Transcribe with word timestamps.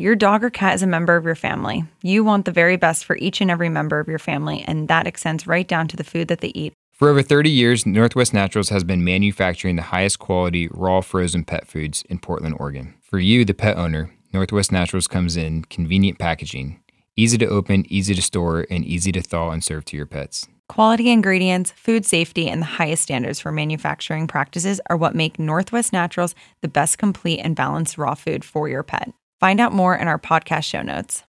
Your 0.00 0.16
dog 0.16 0.42
or 0.42 0.48
cat 0.48 0.74
is 0.74 0.82
a 0.82 0.86
member 0.86 1.14
of 1.16 1.26
your 1.26 1.34
family. 1.34 1.84
You 2.00 2.24
want 2.24 2.46
the 2.46 2.52
very 2.52 2.78
best 2.78 3.04
for 3.04 3.18
each 3.18 3.42
and 3.42 3.50
every 3.50 3.68
member 3.68 4.00
of 4.00 4.08
your 4.08 4.18
family, 4.18 4.64
and 4.66 4.88
that 4.88 5.06
extends 5.06 5.46
right 5.46 5.68
down 5.68 5.88
to 5.88 5.96
the 5.98 6.04
food 6.04 6.28
that 6.28 6.40
they 6.40 6.52
eat. 6.54 6.72
For 6.90 7.10
over 7.10 7.20
30 7.20 7.50
years, 7.50 7.84
Northwest 7.84 8.32
Naturals 8.32 8.70
has 8.70 8.82
been 8.82 9.04
manufacturing 9.04 9.76
the 9.76 9.82
highest 9.82 10.18
quality 10.18 10.68
raw 10.70 11.02
frozen 11.02 11.44
pet 11.44 11.68
foods 11.68 12.02
in 12.08 12.18
Portland, 12.18 12.56
Oregon. 12.58 12.94
For 13.02 13.18
you, 13.18 13.44
the 13.44 13.52
pet 13.52 13.76
owner, 13.76 14.10
Northwest 14.32 14.72
Naturals 14.72 15.06
comes 15.06 15.36
in 15.36 15.64
convenient 15.64 16.18
packaging, 16.18 16.80
easy 17.14 17.36
to 17.36 17.46
open, 17.48 17.84
easy 17.92 18.14
to 18.14 18.22
store, 18.22 18.66
and 18.70 18.86
easy 18.86 19.12
to 19.12 19.20
thaw 19.20 19.50
and 19.50 19.62
serve 19.62 19.84
to 19.84 19.98
your 19.98 20.06
pets. 20.06 20.48
Quality 20.70 21.10
ingredients, 21.10 21.72
food 21.72 22.06
safety, 22.06 22.48
and 22.48 22.62
the 22.62 22.66
highest 22.66 23.02
standards 23.02 23.38
for 23.38 23.52
manufacturing 23.52 24.26
practices 24.26 24.80
are 24.88 24.96
what 24.96 25.14
make 25.14 25.38
Northwest 25.38 25.92
Naturals 25.92 26.34
the 26.62 26.68
best 26.68 26.96
complete 26.96 27.40
and 27.40 27.54
balanced 27.54 27.98
raw 27.98 28.14
food 28.14 28.46
for 28.46 28.66
your 28.66 28.82
pet. 28.82 29.12
Find 29.40 29.58
out 29.58 29.72
more 29.72 29.96
in 29.96 30.06
our 30.06 30.18
podcast 30.18 30.64
show 30.64 30.82
notes. 30.82 31.24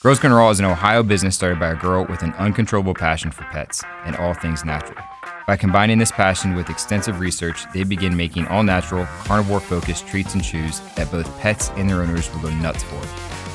Girls 0.00 0.18
Gone 0.18 0.32
Raw 0.32 0.50
is 0.50 0.58
an 0.58 0.64
Ohio 0.64 1.04
business 1.04 1.36
started 1.36 1.60
by 1.60 1.70
a 1.70 1.76
girl 1.76 2.04
with 2.06 2.24
an 2.24 2.32
uncontrollable 2.32 2.92
passion 2.92 3.30
for 3.30 3.44
pets 3.44 3.84
and 4.04 4.16
all 4.16 4.34
things 4.34 4.64
natural. 4.64 4.98
By 5.46 5.56
combining 5.56 5.98
this 5.98 6.10
passion 6.10 6.56
with 6.56 6.68
extensive 6.70 7.20
research, 7.20 7.64
they 7.72 7.84
begin 7.84 8.16
making 8.16 8.48
all 8.48 8.64
natural, 8.64 9.04
carnivore 9.24 9.60
focused 9.60 10.08
treats 10.08 10.34
and 10.34 10.42
chews 10.42 10.80
that 10.96 11.12
both 11.12 11.38
pets 11.38 11.70
and 11.76 11.88
their 11.88 12.02
owners 12.02 12.32
will 12.32 12.40
go 12.40 12.50
nuts 12.50 12.82
for. 12.82 13.00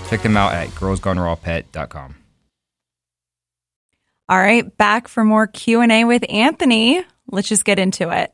Check 0.09 0.21
them 0.21 0.37
out 0.37 0.53
at 0.53 0.69
girlsgonerawpet.com. 0.69 2.15
All 4.29 4.37
right, 4.37 4.77
back 4.77 5.09
for 5.09 5.25
more 5.25 5.47
Q&A 5.47 6.05
with 6.05 6.23
Anthony. 6.29 7.03
Let's 7.29 7.49
just 7.49 7.65
get 7.65 7.77
into 7.77 8.09
it. 8.09 8.31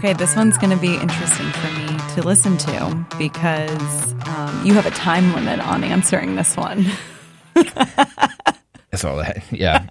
Okay, 0.00 0.14
this 0.14 0.34
one's 0.34 0.56
going 0.56 0.70
to 0.70 0.80
be 0.80 0.94
interesting 0.94 1.50
for 1.50 1.66
me 1.78 1.86
to 2.14 2.22
listen 2.22 2.56
to 2.56 3.06
because 3.18 4.14
um, 4.28 4.62
you 4.64 4.72
have 4.72 4.86
a 4.86 4.90
time 4.92 5.34
limit 5.34 5.60
on 5.60 5.84
answering 5.84 6.36
this 6.36 6.56
one. 6.56 6.86
That's 7.54 9.04
all 9.04 9.18
that. 9.18 9.44
Yeah. 9.50 9.86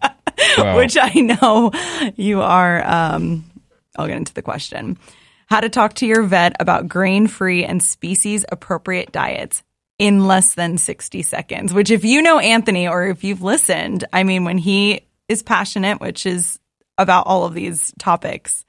Well, 0.58 0.78
Which 0.78 0.98
I 1.00 1.14
know 1.14 1.72
you 2.16 2.42
are. 2.42 2.84
Um, 2.88 3.52
I'll 3.98 4.08
get 4.08 4.18
into 4.18 4.34
the 4.34 4.42
question. 4.42 4.98
How 5.46 5.60
to 5.60 5.70
talk 5.70 5.94
to 5.96 6.08
your 6.08 6.24
vet 6.24 6.56
about 6.60 6.88
grain 6.88 7.28
free 7.28 7.64
and 7.64 7.84
species 7.84 8.46
appropriate 8.52 9.12
diets 9.12 9.62
in 10.00 10.26
less 10.26 10.56
than 10.56 10.80
60 10.80 11.22
seconds. 11.22 11.72
Which, 11.72 11.92
if 11.92 12.04
you 12.04 12.24
know 12.24 12.40
Anthony 12.40 12.88
or 12.88 13.06
if 13.10 13.24
you've 13.24 13.44
listened, 13.44 14.06
I 14.12 14.24
mean, 14.24 14.44
when 14.44 14.58
he 14.58 15.02
is 15.28 15.44
passionate, 15.44 16.02
which 16.02 16.26
is 16.26 16.58
about 16.98 17.28
all 17.28 17.46
of 17.46 17.54
these 17.54 17.94
topics, 18.00 18.66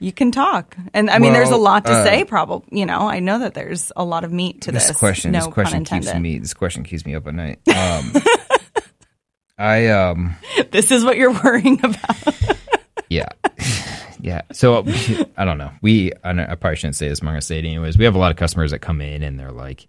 you 0.00 0.12
can 0.12 0.32
talk. 0.32 0.76
And 0.94 1.10
I 1.10 1.18
mean, 1.18 1.34
there's 1.34 1.50
a 1.50 1.56
lot 1.56 1.84
to 1.84 1.92
uh, 1.92 2.04
say. 2.04 2.24
Probably, 2.24 2.78
you 2.78 2.86
know, 2.86 3.08
I 3.08 3.20
know 3.20 3.40
that 3.40 3.54
there's 3.54 3.92
a 3.94 4.04
lot 4.04 4.24
of 4.24 4.32
meat 4.32 4.62
to 4.62 4.72
this. 4.72 4.88
This 4.88 4.96
question, 4.96 5.30
no 5.30 5.44
this 5.44 5.54
question 5.54 5.84
keeps 5.84 6.12
me. 6.14 6.38
This 6.38 6.54
question 6.54 6.82
keeps 6.82 7.04
me 7.04 7.14
up 7.14 7.26
at 7.26 7.34
night. 7.34 7.60
Um, 7.68 8.12
I 9.58 9.88
um. 9.88 10.36
This 10.70 10.90
is 10.90 11.04
what 11.04 11.18
you're 11.18 11.32
worrying 11.32 11.78
about. 11.84 12.58
yeah, 13.10 13.28
yeah. 14.20 14.42
So 14.52 14.84
I 15.36 15.44
don't 15.44 15.58
know. 15.58 15.70
We 15.82 16.12
I, 16.24 16.30
I 16.30 16.54
probably 16.54 16.76
shouldn't 16.76 16.96
say 16.96 17.08
this. 17.08 17.20
I'm 17.20 17.26
gonna 17.26 17.42
say 17.42 17.58
it 17.58 17.66
anyways. 17.66 17.98
We 17.98 18.06
have 18.06 18.14
a 18.14 18.18
lot 18.18 18.30
of 18.30 18.38
customers 18.38 18.70
that 18.70 18.78
come 18.78 19.02
in 19.02 19.22
and 19.22 19.38
they're 19.38 19.52
like, 19.52 19.86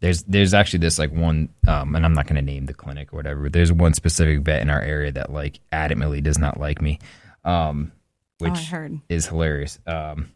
there's 0.00 0.22
there's 0.22 0.54
actually 0.54 0.78
this 0.78 0.98
like 0.98 1.12
one 1.12 1.50
um, 1.68 1.94
and 1.94 2.06
I'm 2.06 2.14
not 2.14 2.26
going 2.26 2.36
to 2.36 2.52
name 2.52 2.64
the 2.64 2.72
clinic 2.72 3.12
or 3.12 3.16
whatever. 3.16 3.50
There's 3.50 3.70
one 3.70 3.92
specific 3.92 4.40
vet 4.40 4.62
in 4.62 4.70
our 4.70 4.80
area 4.80 5.12
that 5.12 5.30
like 5.30 5.60
adamantly 5.70 6.22
does 6.22 6.38
not 6.38 6.58
like 6.58 6.80
me. 6.80 6.98
Um, 7.44 7.92
which 8.40 8.72
oh, 8.72 9.00
is 9.08 9.26
hilarious. 9.26 9.78
Um, 9.86 10.30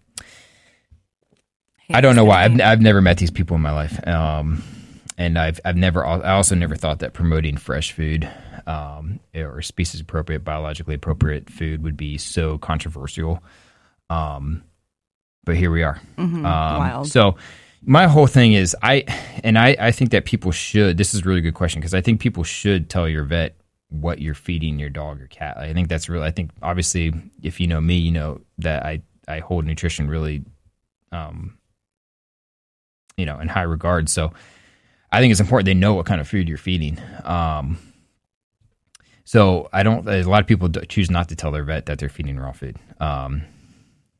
I 1.90 2.00
don't 2.00 2.16
know 2.16 2.24
why. 2.24 2.44
I've, 2.44 2.60
I've 2.60 2.80
never 2.80 3.00
met 3.00 3.18
these 3.18 3.30
people 3.30 3.56
in 3.56 3.62
my 3.62 3.72
life. 3.72 4.06
Um, 4.06 4.62
and 5.18 5.38
I've, 5.38 5.60
I've 5.64 5.76
never, 5.76 6.04
I 6.04 6.32
also 6.32 6.54
never 6.54 6.76
thought 6.76 7.00
that 7.00 7.12
promoting 7.12 7.56
fresh 7.56 7.92
food, 7.92 8.28
um, 8.66 9.20
or 9.34 9.62
species 9.62 10.00
appropriate, 10.00 10.44
biologically 10.44 10.94
appropriate 10.94 11.50
food 11.50 11.82
would 11.82 11.96
be 11.96 12.18
so 12.18 12.58
controversial. 12.58 13.42
Um, 14.10 14.64
but 15.44 15.56
here 15.56 15.70
we 15.70 15.82
are. 15.82 16.00
Mm-hmm. 16.16 16.46
Um, 16.46 16.78
Wild. 16.78 17.08
So 17.08 17.36
my 17.82 18.06
whole 18.06 18.26
thing 18.26 18.54
is 18.54 18.74
I, 18.82 19.04
and 19.44 19.58
I, 19.58 19.76
I 19.78 19.90
think 19.90 20.10
that 20.12 20.24
people 20.24 20.52
should, 20.52 20.96
this 20.96 21.14
is 21.14 21.20
a 21.20 21.24
really 21.24 21.42
good 21.42 21.54
question 21.54 21.80
because 21.80 21.94
I 21.94 22.00
think 22.00 22.20
people 22.20 22.44
should 22.44 22.88
tell 22.88 23.08
your 23.08 23.24
vet 23.24 23.56
what 24.00 24.20
you're 24.20 24.34
feeding 24.34 24.78
your 24.78 24.90
dog 24.90 25.20
or 25.20 25.26
cat. 25.28 25.56
I 25.56 25.72
think 25.72 25.88
that's 25.88 26.08
really. 26.08 26.26
I 26.26 26.30
think 26.30 26.50
obviously, 26.62 27.12
if 27.42 27.60
you 27.60 27.66
know 27.66 27.80
me, 27.80 27.96
you 27.96 28.10
know 28.10 28.40
that 28.58 28.84
I 28.84 29.02
I 29.28 29.38
hold 29.38 29.64
nutrition 29.64 30.08
really, 30.08 30.42
um, 31.12 31.58
you 33.16 33.26
know, 33.26 33.38
in 33.38 33.48
high 33.48 33.62
regard. 33.62 34.08
So 34.08 34.32
I 35.12 35.20
think 35.20 35.30
it's 35.30 35.40
important 35.40 35.66
they 35.66 35.74
know 35.74 35.94
what 35.94 36.06
kind 36.06 36.20
of 36.20 36.28
food 36.28 36.48
you're 36.48 36.58
feeding. 36.58 36.98
Um, 37.24 37.78
so 39.24 39.68
I 39.72 39.82
don't. 39.82 40.08
A 40.08 40.22
lot 40.24 40.40
of 40.40 40.46
people 40.46 40.68
choose 40.68 41.10
not 41.10 41.28
to 41.28 41.36
tell 41.36 41.50
their 41.50 41.64
vet 41.64 41.86
that 41.86 41.98
they're 41.98 42.08
feeding 42.08 42.38
raw 42.38 42.52
food, 42.52 42.76
um, 43.00 43.42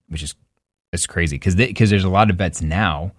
which 0.09 0.23
is 0.23 0.35
it's 0.93 1.07
crazy 1.07 1.37
because 1.37 1.57
because 1.57 1.91
there's 1.91 2.05
a 2.05 2.09
lot 2.09 2.31
of 2.31 2.37
vets 2.37 2.63
now, 2.63 3.13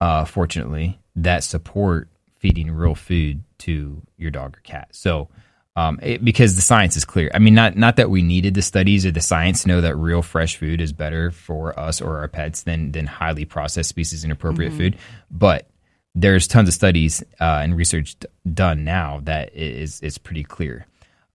uh, 0.00 0.24
fortunately, 0.24 0.98
that 1.16 1.44
support 1.44 2.08
feeding 2.38 2.70
real 2.70 2.94
food 2.94 3.44
to 3.58 4.00
your 4.16 4.30
dog 4.30 4.56
or 4.56 4.60
cat. 4.62 4.88
So 4.92 5.28
um, 5.76 5.98
it, 6.02 6.24
because 6.24 6.56
the 6.56 6.62
science 6.62 6.96
is 6.96 7.04
clear. 7.04 7.30
I 7.32 7.38
mean, 7.38 7.54
not 7.54 7.76
not 7.76 7.96
that 7.96 8.10
we 8.10 8.22
needed 8.22 8.54
the 8.54 8.62
studies 8.62 9.06
or 9.06 9.10
the 9.10 9.20
science 9.20 9.62
to 9.62 9.68
know 9.68 9.80
that 9.80 9.96
real 9.96 10.22
fresh 10.22 10.56
food 10.56 10.80
is 10.80 10.92
better 10.92 11.30
for 11.30 11.78
us 11.78 12.00
or 12.00 12.18
our 12.18 12.28
pets 12.28 12.62
than 12.62 12.92
than 12.92 13.06
highly 13.06 13.44
processed 13.44 13.88
species 13.88 14.24
inappropriate 14.24 14.72
mm-hmm. 14.72 14.80
food, 14.80 14.98
but 15.30 15.68
there's 16.14 16.48
tons 16.48 16.68
of 16.68 16.74
studies 16.74 17.22
uh, 17.40 17.60
and 17.62 17.76
research 17.76 18.18
d- 18.18 18.26
done 18.52 18.84
now 18.84 19.20
that 19.24 19.54
is 19.54 20.00
is 20.00 20.18
pretty 20.18 20.42
clear. 20.42 20.86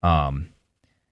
Um, 0.02 0.50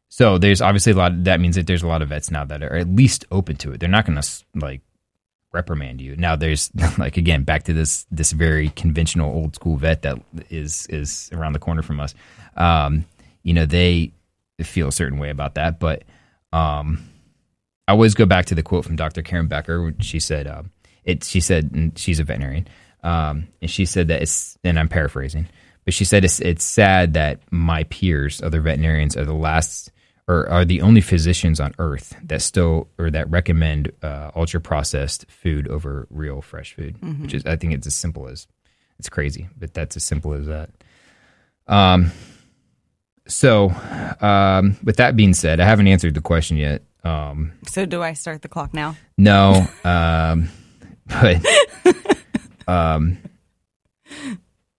so 0.08 0.38
there's 0.38 0.60
obviously 0.60 0.92
a 0.92 0.96
lot. 0.96 1.12
Of, 1.12 1.24
that 1.24 1.40
means 1.40 1.56
that 1.56 1.66
there's 1.66 1.82
a 1.82 1.88
lot 1.88 2.02
of 2.02 2.10
vets 2.10 2.30
now 2.30 2.44
that 2.44 2.62
are 2.62 2.76
at 2.76 2.88
least 2.88 3.24
open 3.30 3.56
to 3.56 3.72
it. 3.72 3.80
They're 3.80 3.88
not 3.88 4.06
going 4.06 4.20
to 4.20 4.44
like 4.54 4.82
reprimand 5.50 6.00
you. 6.00 6.14
Now 6.16 6.36
there's 6.36 6.70
like 6.98 7.16
again 7.16 7.44
back 7.44 7.64
to 7.64 7.72
this 7.72 8.06
this 8.10 8.32
very 8.32 8.68
conventional 8.70 9.34
old 9.34 9.54
school 9.54 9.76
vet 9.76 10.02
that 10.02 10.18
is 10.50 10.86
is 10.88 11.30
around 11.32 11.54
the 11.54 11.58
corner 11.58 11.82
from 11.82 12.00
us. 12.00 12.14
Um, 12.56 13.06
you 13.44 13.54
know, 13.54 13.66
they 13.66 14.12
feel 14.62 14.88
a 14.88 14.92
certain 14.92 15.18
way 15.18 15.30
about 15.30 15.54
that. 15.54 15.78
But 15.78 16.02
um, 16.52 17.08
I 17.86 17.92
always 17.92 18.14
go 18.14 18.26
back 18.26 18.46
to 18.46 18.54
the 18.56 18.62
quote 18.62 18.84
from 18.84 18.96
Dr. 18.96 19.22
Karen 19.22 19.46
Becker. 19.46 19.94
She 20.00 20.18
said, 20.18 20.48
uh, 20.48 20.64
"It." 21.04 21.22
She 21.22 21.40
said, 21.40 21.70
and 21.72 21.96
she's 21.96 22.18
a 22.18 22.24
veterinarian, 22.24 22.66
um, 23.04 23.46
and 23.62 23.70
she 23.70 23.84
said 23.86 24.08
that 24.08 24.22
it's. 24.22 24.58
And 24.64 24.78
I'm 24.78 24.88
paraphrasing, 24.88 25.46
but 25.84 25.94
she 25.94 26.04
said 26.04 26.24
it's 26.24 26.40
it's 26.40 26.64
sad 26.64 27.14
that 27.14 27.40
my 27.52 27.84
peers, 27.84 28.42
other 28.42 28.60
veterinarians, 28.60 29.16
are 29.16 29.24
the 29.24 29.34
last 29.34 29.92
or 30.26 30.48
are 30.48 30.64
the 30.64 30.80
only 30.80 31.02
physicians 31.02 31.60
on 31.60 31.74
earth 31.78 32.16
that 32.22 32.40
still 32.40 32.88
or 32.98 33.10
that 33.10 33.30
recommend 33.30 33.92
uh, 34.02 34.30
ultra 34.34 34.60
processed 34.60 35.30
food 35.30 35.68
over 35.68 36.06
real 36.10 36.40
fresh 36.40 36.74
food. 36.74 36.98
Mm-hmm. 37.00 37.22
Which 37.22 37.34
is, 37.34 37.44
I 37.44 37.56
think, 37.56 37.74
it's 37.74 37.86
as 37.86 37.94
simple 37.94 38.28
as 38.28 38.46
it's 38.98 39.08
crazy, 39.08 39.48
but 39.58 39.74
that's 39.74 39.96
as 39.96 40.04
simple 40.04 40.32
as 40.32 40.46
that. 40.46 40.70
Um, 41.66 42.12
so, 43.26 43.70
um, 44.20 44.76
with 44.84 44.96
that 44.96 45.16
being 45.16 45.34
said, 45.34 45.60
I 45.60 45.64
haven't 45.64 45.86
answered 45.86 46.14
the 46.14 46.20
question 46.20 46.56
yet. 46.56 46.82
Um, 47.04 47.52
so, 47.66 47.86
do 47.86 48.02
I 48.02 48.12
start 48.12 48.42
the 48.42 48.48
clock 48.48 48.74
now? 48.74 48.96
No, 49.16 49.66
um, 49.84 50.48
but 51.06 51.44
um, 52.66 53.18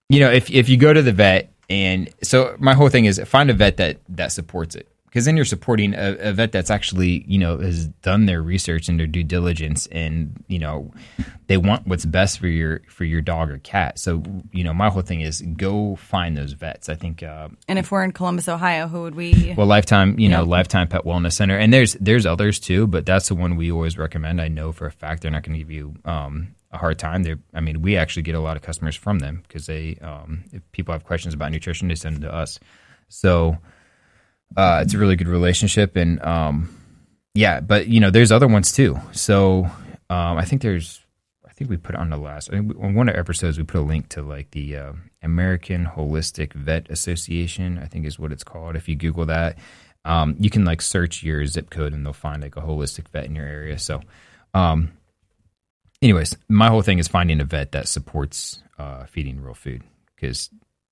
you 0.10 0.20
know, 0.20 0.32
if 0.32 0.50
if 0.52 0.70
you 0.70 0.78
go 0.78 0.94
to 0.94 1.02
the 1.02 1.12
vet, 1.12 1.52
and 1.70 2.10
so 2.22 2.56
my 2.60 2.74
whole 2.74 2.90
thing 2.90 3.06
is 3.06 3.20
find 3.26 3.50
a 3.50 3.54
vet 3.54 3.78
that 3.78 3.98
that 4.10 4.32
supports 4.32 4.76
it, 4.76 4.88
because 5.16 5.24
then 5.24 5.38
you're 5.38 5.46
supporting 5.46 5.94
a, 5.94 6.18
a, 6.20 6.34
vet 6.34 6.52
that's 6.52 6.70
actually 6.70 7.24
you 7.26 7.40
know 7.40 7.58
has 7.60 7.88
done 7.88 8.26
their 8.26 8.42
research 8.42 8.90
and 8.90 9.00
their 9.00 9.08
due 9.08 9.24
diligence, 9.24 9.88
and 9.88 10.44
you 10.50 10.60
know 10.60 10.92
they 11.48 11.56
want 11.56 11.88
what's 11.88 12.04
best 12.04 12.38
for 12.38 12.48
your 12.48 12.82
for 12.90 13.06
your 13.06 13.22
dog 13.22 13.50
or 13.50 13.58
cat. 13.60 13.98
So 13.98 14.22
you 14.52 14.66
know, 14.66 14.74
my 14.74 14.90
whole 14.90 15.04
thing 15.04 15.22
is 15.22 15.42
go 15.56 15.96
find 15.96 16.36
those 16.36 16.52
vets. 16.52 16.90
I 16.90 16.96
think. 16.96 17.24
Uh, 17.24 17.48
and 17.70 17.80
if 17.80 17.92
we're 17.92 18.04
in 18.04 18.12
Columbus, 18.12 18.50
Ohio, 18.50 18.90
who 18.90 19.04
would 19.04 19.16
we? 19.16 19.54
Well, 19.58 19.68
Lifetime, 19.68 20.20
you 20.20 20.28
know, 20.28 20.44
Lifetime 20.44 20.90
Pet 20.90 21.04
Wellness 21.06 21.32
Center, 21.32 21.58
and 21.58 21.72
there's 21.72 21.94
there's 21.94 22.26
others 22.26 22.60
too, 22.60 22.86
but 22.86 23.06
that's 23.06 23.30
the 23.30 23.36
one 23.36 23.56
we 23.56 23.72
always 23.72 23.98
recommend. 23.98 24.42
I 24.42 24.50
know 24.50 24.74
for 24.74 24.86
a 24.86 24.92
fact 24.92 25.22
they're 25.22 25.32
not 25.32 25.44
going 25.44 25.54
to 25.54 25.60
give 25.60 25.72
you 25.72 25.96
um, 26.04 26.56
a 26.74 26.78
hard 26.78 27.00
time. 27.00 27.24
They, 27.24 27.36
I 27.54 27.62
mean, 27.62 27.82
we 27.82 27.96
actually 27.96 28.24
get 28.24 28.36
a 28.36 28.42
lot 28.42 28.58
of 28.58 28.64
customers 28.64 28.98
from 28.98 29.20
them 29.20 29.44
because 29.48 29.66
they, 29.66 29.98
um, 30.02 30.44
if 30.52 30.62
people 30.74 30.92
have 30.92 31.06
questions 31.06 31.34
about 31.34 31.54
nutrition, 31.54 31.88
they 31.88 31.96
send 31.96 32.18
them 32.18 32.24
to 32.24 32.34
us. 32.34 32.60
So 33.08 33.60
uh, 34.56 34.82
it's 34.84 34.94
a 34.94 34.98
really 34.98 35.16
good 35.16 35.28
relationship, 35.28 35.96
and 35.96 36.22
um, 36.24 36.76
yeah, 37.34 37.60
but 37.60 37.88
you 37.88 38.00
know, 38.00 38.10
there's 38.10 38.32
other 38.32 38.48
ones 38.48 38.72
too. 38.72 39.00
So 39.12 39.66
um, 40.10 40.38
I 40.38 40.46
think 40.46 40.62
there's 40.62 41.02
I 41.46 41.52
think 41.52 41.70
we 41.70 41.78
put 41.78 41.96
on 41.96 42.10
the 42.10 42.18
last 42.18 42.50
I 42.52 42.58
on 42.58 42.94
one 42.94 43.10
of 43.10 43.16
our 43.16 43.20
episodes 43.20 43.58
we 43.58 43.64
put 43.64 43.80
a 43.80 43.84
link 43.84 44.10
to 44.10 44.22
like 44.22 44.52
the 44.52 44.78
uh, 44.78 44.94
American 45.22 45.86
Holistic 45.86 46.54
Vet 46.54 46.90
Association. 46.90 47.80
I 47.80 47.88
think 47.88 48.06
is 48.06 48.20
what 48.20 48.32
it's 48.32 48.44
called. 48.44 48.76
If 48.76 48.88
you 48.88 48.96
Google 48.96 49.26
that, 49.26 49.58
um, 50.06 50.36
you 50.40 50.50
can 50.50 50.64
like 50.64 50.82
search 50.82 51.24
your 51.24 51.46
zip 51.46 51.70
code 51.70 51.92
and 51.92 52.06
they'll 52.06 52.14
find 52.14 52.42
like 52.42 52.56
a 52.56 52.62
holistic 52.62 53.08
vet 53.10 53.26
in 53.26 53.36
your 53.36 53.48
area. 53.48 53.78
So, 53.80 54.02
um, 54.54 54.92
anyways, 56.02 56.38
my 56.48 56.70
whole 56.70 56.84
thing 56.84 57.00
is 57.00 57.08
finding 57.08 57.42
a 57.42 57.46
vet 57.46 57.72
that 57.72 57.88
supports 57.88 58.62
uh, 58.78 59.06
feeding 59.06 59.42
real 59.42 59.56
food 59.56 59.84
because 60.16 60.50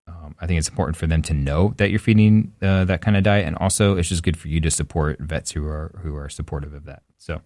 um, 0.07 0.35
I 0.39 0.47
think 0.47 0.57
it's 0.57 0.69
important 0.69 0.97
for 0.97 1.07
them 1.07 1.21
to 1.23 1.33
know 1.33 1.73
that 1.77 1.89
you're 1.89 2.00
feeding 2.00 2.53
uh, 2.61 2.85
that 2.85 3.01
kind 3.01 3.15
of 3.15 3.23
diet, 3.23 3.47
and 3.47 3.57
also 3.57 3.97
it's 3.97 4.09
just 4.09 4.23
good 4.23 4.38
for 4.38 4.47
you 4.47 4.59
to 4.61 4.71
support 4.71 5.19
vets 5.19 5.51
who 5.51 5.65
are 5.65 5.97
who 6.01 6.15
are 6.15 6.29
supportive 6.29 6.73
of 6.73 6.85
that. 6.85 7.03
So, 7.17 7.41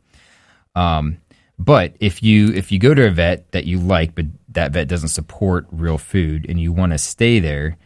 um, 0.76 1.18
but 1.60 1.96
if 2.00 2.24
you 2.24 2.50
if 2.54 2.72
you 2.72 2.80
go 2.80 2.94
to 2.94 3.08
a 3.08 3.12
vet 3.12 3.52
that 3.52 3.66
you 3.66 3.80
like, 3.80 4.16
but 4.16 4.26
that 4.50 4.72
vet 4.72 4.88
doesn't 4.88 5.10
support 5.10 5.68
real 5.72 5.98
food, 5.98 6.46
and 6.50 6.60
you 6.60 6.72
want 6.72 6.94
to 6.94 6.98
stay 6.98 7.40
there, 7.40 7.78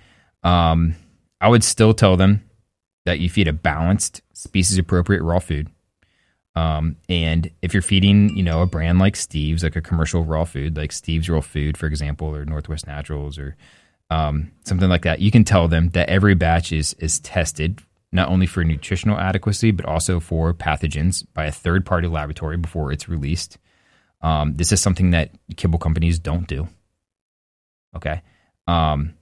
um, 0.44 0.95
I 1.41 1.50
would 1.50 1.63
still 1.63 1.94
tell 1.94 2.15
them 2.15 2.44
that 3.06 3.19
you 3.19 3.29
feed 3.29 3.47
a 3.47 3.53
balanced, 3.53 4.21
species 4.33 4.77
appropriate 4.77 5.23
raw 5.23 5.39
food. 5.39 5.69
Um, 6.56 6.97
and 7.07 7.50
if 7.62 7.73
you're 7.73 7.81
feeding, 7.81 8.35
you 8.35 8.44
know, 8.44 8.62
a 8.62 8.65
brand 8.65 9.00
like 9.00 9.15
Steve's, 9.15 9.63
like 9.63 9.75
a 9.75 9.81
commercial 9.81 10.23
raw 10.25 10.44
food, 10.44 10.75
like 10.75 10.91
Steve's 10.91 11.29
Raw 11.29 11.39
Food, 11.39 11.77
for 11.77 11.85
example, 11.85 12.27
or 12.27 12.44
Northwest 12.44 12.88
Naturals, 12.88 13.38
or 13.39 13.56
um, 14.12 14.52
something 14.66 14.90
like 14.90 15.04
that, 15.04 15.22
you 15.22 15.31
can 15.31 15.46
tell 15.46 15.69
them 15.69 15.90
that 15.90 16.10
every 16.10 16.36
batch 16.36 16.72
is 16.72 16.94
is 17.00 17.19
tested 17.19 17.81
not 18.12 18.28
only 18.28 18.46
for 18.46 18.62
nutritional 18.63 19.18
adequacy, 19.18 19.72
but 19.72 19.86
also 19.86 20.19
for 20.19 20.54
pathogens 20.54 21.25
by 21.34 21.46
a 21.46 21.52
third 21.52 21.86
party 21.86 22.10
laboratory 22.10 22.58
before 22.58 22.92
it's 22.92 23.08
released. 23.08 23.58
Um, 24.22 24.54
this 24.56 24.74
is 24.74 24.81
something 24.81 25.12
that 25.12 25.31
kibble 25.56 25.80
companies 25.80 26.19
don't 26.19 26.46
do. 26.46 26.68
Okay. 27.96 28.22
Um, 28.68 29.13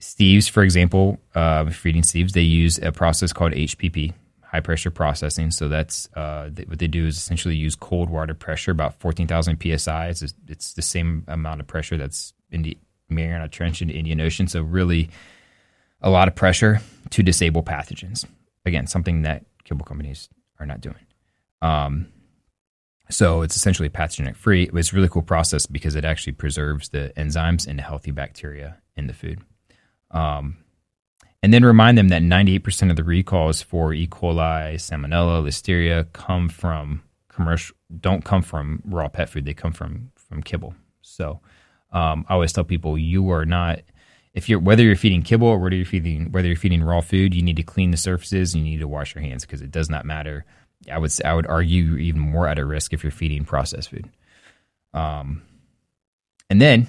Steve's, 0.00 0.48
for 0.48 0.64
example, 0.64 1.20
uh, 1.36 1.70
feeding 1.70 2.02
Steve's, 2.02 2.32
they 2.32 2.40
use 2.40 2.78
a 2.78 2.90
process 2.90 3.32
called 3.32 3.52
HPP, 3.52 4.12
high 4.42 4.60
pressure 4.60 4.90
processing. 4.90 5.52
So 5.52 5.68
that's 5.68 6.08
uh, 6.16 6.50
what 6.66 6.80
they 6.80 6.88
do 6.88 7.06
is 7.06 7.16
essentially 7.16 7.54
use 7.54 7.76
cold 7.76 8.10
water 8.10 8.34
pressure, 8.34 8.72
about 8.72 8.98
14,000 8.98 9.56
psi. 9.78 10.08
It's, 10.08 10.34
it's 10.48 10.72
the 10.72 10.82
same 10.82 11.24
amount 11.28 11.60
of 11.60 11.68
pressure 11.68 11.96
that's 11.96 12.32
in 12.50 12.62
the 12.62 12.76
Mariana 13.10 13.48
Trench 13.48 13.82
in 13.82 13.88
the 13.88 13.98
Indian 13.98 14.20
Ocean. 14.20 14.46
So 14.46 14.62
really 14.62 15.10
a 16.00 16.10
lot 16.10 16.28
of 16.28 16.34
pressure 16.34 16.80
to 17.10 17.22
disable 17.22 17.62
pathogens. 17.62 18.24
Again, 18.64 18.86
something 18.86 19.22
that 19.22 19.44
kibble 19.64 19.84
companies 19.84 20.28
are 20.58 20.66
not 20.66 20.80
doing. 20.80 21.06
Um, 21.62 22.08
so 23.10 23.42
it's 23.42 23.56
essentially 23.56 23.88
pathogenic 23.88 24.36
free. 24.36 24.70
It's 24.72 24.92
a 24.92 24.96
really 24.96 25.08
cool 25.08 25.22
process 25.22 25.66
because 25.66 25.96
it 25.96 26.04
actually 26.04 26.34
preserves 26.34 26.90
the 26.90 27.12
enzymes 27.16 27.66
and 27.66 27.80
healthy 27.80 28.12
bacteria 28.12 28.78
in 28.96 29.06
the 29.06 29.12
food. 29.12 29.40
Um, 30.10 30.58
and 31.42 31.52
then 31.54 31.64
remind 31.64 31.96
them 31.96 32.08
that 32.08 32.22
98% 32.22 32.90
of 32.90 32.96
the 32.96 33.04
recalls 33.04 33.62
for 33.62 33.94
E. 33.94 34.06
coli, 34.06 34.74
Salmonella, 34.74 35.42
Listeria 35.42 36.06
come 36.12 36.48
from 36.48 37.02
commercial, 37.28 37.74
don't 37.98 38.24
come 38.24 38.42
from 38.42 38.82
raw 38.84 39.08
pet 39.08 39.28
food. 39.30 39.46
They 39.46 39.54
come 39.54 39.72
from 39.72 40.10
from 40.16 40.42
kibble. 40.42 40.74
So 41.00 41.40
um, 41.92 42.24
I 42.28 42.34
always 42.34 42.52
tell 42.52 42.64
people 42.64 42.98
you 42.98 43.30
are 43.30 43.44
not 43.44 43.80
if 44.32 44.48
you're 44.48 44.60
whether 44.60 44.82
you're 44.82 44.96
feeding 44.96 45.22
kibble 45.22 45.48
or 45.48 45.58
whether 45.58 45.76
you're 45.76 45.84
feeding 45.84 46.30
whether 46.30 46.46
you're 46.46 46.56
feeding 46.56 46.82
raw 46.82 47.00
food, 47.00 47.34
you 47.34 47.42
need 47.42 47.56
to 47.56 47.62
clean 47.62 47.90
the 47.90 47.96
surfaces. 47.96 48.54
You 48.54 48.62
need 48.62 48.80
to 48.80 48.88
wash 48.88 49.14
your 49.14 49.22
hands 49.22 49.44
because 49.44 49.62
it 49.62 49.70
does 49.70 49.90
not 49.90 50.04
matter. 50.04 50.44
I 50.90 50.98
would 50.98 51.12
I 51.24 51.34
would 51.34 51.46
argue 51.46 51.82
you're 51.82 51.98
even 51.98 52.20
more 52.20 52.46
at 52.46 52.58
a 52.58 52.64
risk 52.64 52.92
if 52.92 53.02
you're 53.02 53.10
feeding 53.10 53.44
processed 53.44 53.90
food. 53.90 54.08
Um, 54.94 55.42
and 56.48 56.60
then 56.60 56.88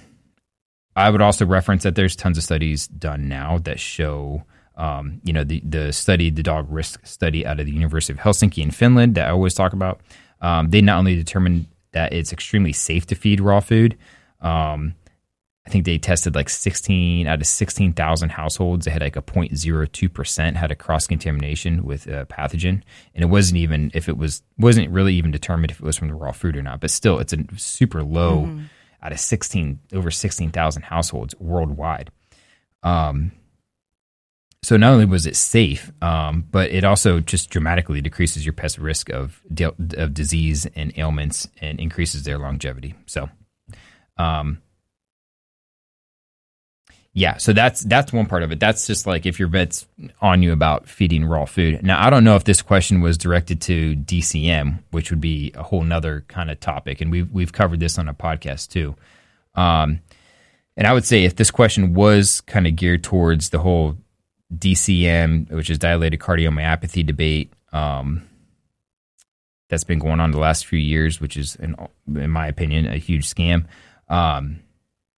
I 0.96 1.10
would 1.10 1.22
also 1.22 1.46
reference 1.46 1.84
that 1.84 1.96
there's 1.96 2.16
tons 2.16 2.38
of 2.38 2.44
studies 2.44 2.88
done 2.88 3.28
now 3.28 3.60
that 3.60 3.80
show, 3.80 4.44
um, 4.76 5.22
you 5.24 5.34
know, 5.34 5.44
the 5.44 5.62
the 5.62 5.92
study, 5.94 6.30
the 6.30 6.44
dog 6.44 6.68
risk 6.70 7.06
study 7.06 7.46
out 7.46 7.60
of 7.60 7.66
the 7.66 7.72
University 7.72 8.14
of 8.14 8.20
Helsinki 8.20 8.62
in 8.62 8.72
Finland 8.72 9.16
that 9.16 9.28
I 9.28 9.32
always 9.32 9.54
talk 9.54 9.74
about. 9.74 10.02
Um, 10.42 10.70
they 10.70 10.82
not 10.82 11.00
only 11.00 11.16
determined 11.16 11.68
that 11.92 12.14
it's 12.14 12.34
extremely 12.34 12.74
safe 12.74 13.06
to 13.08 13.16
feed 13.16 13.42
raw 13.42 13.60
food. 13.60 13.98
Um, 14.42 14.96
I 15.66 15.70
think 15.70 15.86
they 15.86 16.00
tested 16.00 16.34
like 16.34 16.50
16 16.50 17.28
out 17.28 17.40
of 17.40 17.46
16,000 17.46 18.30
households. 18.30 18.86
They 18.86 18.92
had 18.92 19.02
like 19.02 19.16
a 19.16 19.22
0.02% 19.22 20.56
had 20.56 20.72
a 20.72 20.76
cross 20.76 21.06
contamination 21.06 21.84
with 21.84 22.08
a 22.08 22.26
pathogen. 22.26 22.82
And 23.14 23.24
it 23.24 23.28
wasn't 23.28 23.60
even, 23.60 23.92
if 23.94 24.10
it 24.10 24.18
was, 24.18 24.42
wasn't 24.58 24.90
really 24.90 25.14
even 25.16 25.30
determined 25.30 25.72
if 25.72 25.80
it 25.80 25.86
was 25.86 25.98
from 25.98 26.08
the 26.08 26.16
raw 26.16 26.32
food 26.32 26.58
or 26.58 26.64
not. 26.64 26.82
But 26.82 26.90
still, 26.90 27.20
it's 27.20 27.34
a 27.34 27.46
super 27.58 28.04
low 28.04 28.46
mm-hmm. 28.46 28.64
out 29.04 29.12
of 29.12 29.20
16, 29.20 29.80
over 29.94 30.10
16,000 30.10 30.82
households 30.82 31.36
worldwide. 31.40 32.12
Um, 32.82 33.32
so 34.64 34.78
not 34.78 34.94
only 34.94 35.06
was 35.06 35.28
it 35.28 35.36
safe, 35.36 35.92
um, 36.02 36.48
but 36.50 36.72
it 36.72 36.84
also 36.84 37.20
just 37.20 37.52
dramatically 37.52 38.02
decreases 38.02 38.46
your 38.46 38.54
pest 38.54 38.80
risk 38.80 39.10
of, 39.10 39.42
de- 39.54 39.76
of 39.98 40.14
disease 40.16 40.68
and 40.76 40.92
ailments 40.98 41.48
and 41.62 41.80
increases 41.80 42.24
their 42.24 42.40
longevity. 42.40 42.96
So, 43.06 43.30
um, 44.18 44.62
yeah, 47.14 47.38
so 47.38 47.52
that's 47.52 47.82
that's 47.82 48.14
one 48.14 48.26
part 48.26 48.44
of 48.44 48.52
it. 48.54 48.60
That's 48.60 48.88
just 48.88 49.06
like 49.06 49.26
if 49.26 49.38
your 49.38 49.50
vet's 49.50 49.86
on 50.22 50.42
you 50.42 50.54
about 50.54 50.88
feeding 50.88 51.26
raw 51.26 51.44
food. 51.44 51.84
Now, 51.84 52.06
I 52.06 52.10
don't 52.10 52.24
know 52.24 52.38
if 52.38 52.46
this 52.46 52.62
question 52.62 53.02
was 53.02 53.18
directed 53.18 53.60
to 53.64 53.96
DCM, 53.98 54.80
which 54.92 55.10
would 55.10 55.20
be 55.20 55.52
a 55.56 55.64
whole 55.64 55.84
nother 55.84 56.24
kind 56.30 56.50
of 56.50 56.60
topic, 56.62 57.02
and 57.02 57.12
we've 57.12 57.30
we've 57.30 57.52
covered 57.52 57.82
this 57.82 58.00
on 58.00 58.08
a 58.08 58.14
podcast 58.14 58.70
too. 58.70 58.96
Um, 59.56 60.00
and 60.78 60.88
I 60.88 60.94
would 60.94 61.06
say 61.06 61.26
if 61.26 61.36
this 61.36 61.52
question 61.52 61.94
was 61.94 62.40
kind 62.42 62.66
of 62.66 62.78
geared 62.78 63.04
towards 63.04 63.50
the 63.50 63.60
whole 63.60 63.98
DCM, 64.56 65.52
which 65.52 65.70
is 65.70 65.78
dilated 65.78 66.22
cardiomyopathy 66.22 67.06
debate, 67.06 67.52
um, 67.74 68.28
that's 69.70 69.84
been 69.84 70.00
going 70.00 70.20
on 70.20 70.32
the 70.32 70.40
last 70.40 70.66
few 70.66 70.80
years, 70.80 71.20
which 71.20 71.38
is, 71.38 71.56
in, 71.58 71.76
in 72.08 72.30
my 72.30 72.48
opinion, 72.48 72.88
a 72.88 72.98
huge 72.98 73.28
scam. 73.28 73.66
Um, 74.12 74.60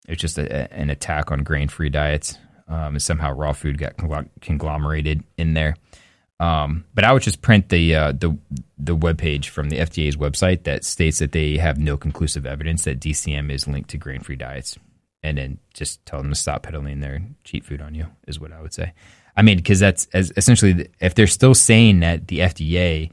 it's 0.07 0.21
just 0.21 0.37
a, 0.37 0.73
an 0.73 0.89
attack 0.89 1.31
on 1.31 1.43
grain 1.43 1.67
free 1.67 1.89
diets. 1.89 2.37
Um, 2.67 2.95
and 2.95 3.01
somehow 3.01 3.33
raw 3.33 3.51
food 3.51 3.77
got 3.77 3.95
conglomerated 4.39 5.23
in 5.37 5.53
there. 5.53 5.75
Um, 6.39 6.85
but 6.93 7.03
I 7.03 7.11
would 7.11 7.21
just 7.21 7.41
print 7.41 7.69
the 7.69 7.95
uh, 7.95 8.11
the 8.13 8.37
the 8.77 8.95
web 8.95 9.17
page 9.17 9.49
from 9.49 9.69
the 9.69 9.77
FDA's 9.77 10.17
website 10.17 10.63
that 10.63 10.83
states 10.83 11.19
that 11.19 11.31
they 11.31 11.57
have 11.57 11.77
no 11.77 11.97
conclusive 11.97 12.45
evidence 12.45 12.85
that 12.85 12.99
DCM 12.99 13.51
is 13.51 13.67
linked 13.67 13.89
to 13.91 13.97
grain 13.97 14.21
free 14.21 14.35
diets, 14.35 14.77
and 15.21 15.37
then 15.37 15.59
just 15.73 16.05
tell 16.05 16.21
them 16.21 16.31
to 16.31 16.35
stop 16.35 16.63
peddling 16.63 17.01
their 17.01 17.21
cheap 17.43 17.65
food 17.65 17.81
on 17.81 17.95
you 17.95 18.07
is 18.27 18.39
what 18.39 18.51
I 18.51 18.61
would 18.61 18.73
say. 18.73 18.93
I 19.37 19.41
mean, 19.41 19.57
because 19.57 19.79
that's 19.79 20.07
as 20.13 20.33
essentially 20.35 20.89
if 20.99 21.15
they're 21.15 21.27
still 21.27 21.53
saying 21.55 22.01
that 22.01 22.27
the 22.27 22.39
FDA 22.39 23.11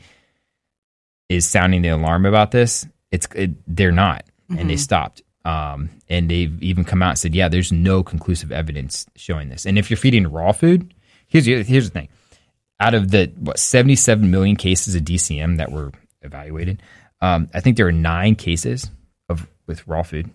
is 1.28 1.46
sounding 1.46 1.82
the 1.82 1.88
alarm 1.88 2.26
about 2.26 2.50
this, 2.50 2.86
it's 3.10 3.28
it, 3.34 3.50
they're 3.66 3.92
not, 3.92 4.24
mm-hmm. 4.24 4.58
and 4.58 4.70
they 4.70 4.74
mm-hmm. 4.74 4.80
stopped. 4.80 5.22
Um, 5.44 5.90
and 6.08 6.30
they've 6.30 6.62
even 6.62 6.84
come 6.84 7.02
out 7.02 7.10
and 7.10 7.18
said, 7.18 7.34
yeah, 7.34 7.48
there's 7.48 7.72
no 7.72 8.02
conclusive 8.02 8.52
evidence 8.52 9.06
showing 9.16 9.48
this. 9.48 9.64
And 9.64 9.78
if 9.78 9.88
you're 9.88 9.96
feeding 9.96 10.26
raw 10.30 10.52
food, 10.52 10.92
here's 11.28 11.46
the, 11.46 11.62
here's 11.62 11.90
the 11.90 11.92
thing: 11.92 12.08
out 12.78 12.94
of 12.94 13.10
the 13.10 13.32
what 13.38 13.58
77 13.58 14.30
million 14.30 14.56
cases 14.56 14.94
of 14.94 15.02
DCM 15.02 15.56
that 15.56 15.72
were 15.72 15.92
evaluated, 16.22 16.82
um, 17.20 17.48
I 17.54 17.60
think 17.60 17.76
there 17.76 17.86
are 17.86 17.92
nine 17.92 18.34
cases 18.34 18.90
of 19.28 19.46
with 19.66 19.86
raw 19.86 20.02
food, 20.02 20.30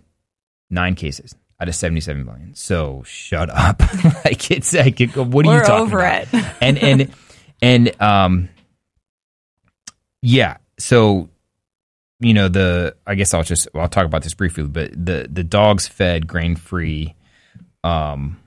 nine 0.70 0.94
cases 0.94 1.34
out 1.60 1.68
of 1.68 1.74
77 1.74 2.24
million. 2.24 2.54
So 2.54 3.02
shut 3.06 3.48
up. 3.50 3.80
like 4.24 4.50
it's 4.50 4.74
like 4.74 4.98
what 5.14 5.46
are 5.46 5.48
We're 5.48 5.58
you 5.58 5.64
talking 5.64 5.86
over 5.86 5.98
about? 5.98 6.26
It. 6.32 6.44
and 6.60 6.78
and 6.78 7.14
and 7.62 8.00
um 8.02 8.48
yeah, 10.22 10.56
so 10.78 11.28
you 12.20 12.34
know 12.34 12.48
the 12.48 12.96
I 13.06 13.14
guess 13.14 13.34
I'll 13.34 13.42
just 13.42 13.68
I'll 13.74 13.88
talk 13.88 14.06
about 14.06 14.22
this 14.22 14.34
briefly, 14.34 14.64
but 14.64 14.92
the 14.92 15.28
the 15.30 15.44
dogs 15.44 15.86
fed 15.86 16.26
grain 16.26 16.56
free, 16.56 17.14
um, 17.84 18.40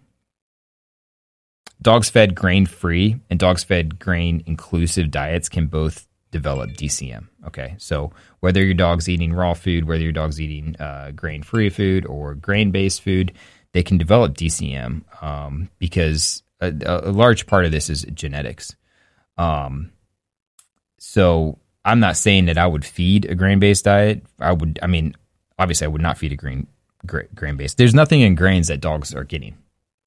dogs 1.81 2.09
fed 2.09 2.35
grain 2.35 2.65
free 2.65 3.19
and 3.29 3.39
dogs 3.39 3.63
fed 3.63 3.99
grain 3.99 4.43
inclusive 4.45 5.11
diets 5.11 5.49
can 5.49 5.67
both 5.67 6.07
develop 6.31 6.71
DCM. 6.71 7.27
Okay, 7.47 7.75
so 7.77 8.11
whether 8.39 8.63
your 8.63 8.73
dog's 8.73 9.07
eating 9.07 9.33
raw 9.33 9.53
food, 9.53 9.85
whether 9.85 10.03
your 10.03 10.11
dog's 10.11 10.41
eating 10.41 10.75
uh, 10.79 11.11
grain 11.15 11.43
free 11.43 11.69
food 11.69 12.05
or 12.05 12.35
grain 12.35 12.71
based 12.71 13.01
food, 13.01 13.33
they 13.73 13.83
can 13.83 13.97
develop 13.97 14.35
DCM 14.35 15.03
um, 15.23 15.69
because 15.77 16.43
a, 16.59 16.73
a, 16.85 17.11
large 17.11 17.47
part 17.47 17.65
of 17.65 17.71
this 17.71 17.89
is 17.89 18.03
genetics. 18.13 18.75
Um, 19.37 19.91
so 20.97 21.59
I'm 21.85 21.99
not 21.99 22.17
saying 22.17 22.45
that 22.45 22.57
I 22.57 22.67
would 22.67 22.85
feed 22.85 23.25
a 23.25 23.35
grain 23.35 23.59
based 23.59 23.85
diet. 23.85 24.23
I 24.39 24.51
would, 24.51 24.79
I 24.81 24.87
mean, 24.87 25.15
obviously, 25.57 25.85
I 25.85 25.89
would 25.89 26.01
not 26.01 26.17
feed 26.17 26.31
a 26.31 26.35
grain 26.35 26.67
grain 27.05 27.55
based. 27.55 27.77
There's 27.77 27.93
nothing 27.93 28.21
in 28.21 28.35
grains 28.35 28.67
that 28.67 28.81
dogs 28.81 29.13
are 29.13 29.23
getting. 29.23 29.57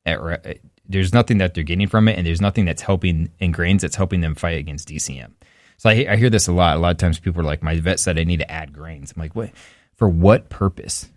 Eh, 0.05 0.17
eh, 0.45 0.55
there's 0.88 1.12
nothing 1.12 1.38
that 1.38 1.55
they're 1.55 1.64
getting 1.64 1.88
from 1.88 2.09
it, 2.09 2.19
and 2.19 2.26
there's 2.26 2.41
nothing 2.41 2.64
that's 2.64 2.83
helping 2.83 3.31
in 3.38 3.52
grains 3.52 3.83
that's 3.83 3.97
helping 3.97 4.21
them 4.21 4.35
fight 4.35 4.59
against 4.59 4.88
DCM. 4.88 5.33
So 5.79 5.91
I, 5.91 6.07
I 6.11 6.17
hear 6.17 6.31
this 6.31 6.49
a 6.49 6.52
lot. 6.52 6.76
A 6.76 6.81
lot 6.81 6.91
of 6.91 6.99
times 6.99 7.19
people 7.19 7.41
are 7.41 7.45
like, 7.45 7.62
"My 7.62 7.79
vet 7.81 8.00
said 8.00 8.19
I 8.19 8.25
need 8.25 8.41
to 8.41 8.50
add 8.50 8.73
grains." 8.73 9.12
I'm 9.12 9.21
like, 9.21 9.35
"What? 9.35 9.50
For 9.95 10.09
what 10.09 10.49
purpose?" 10.49 11.11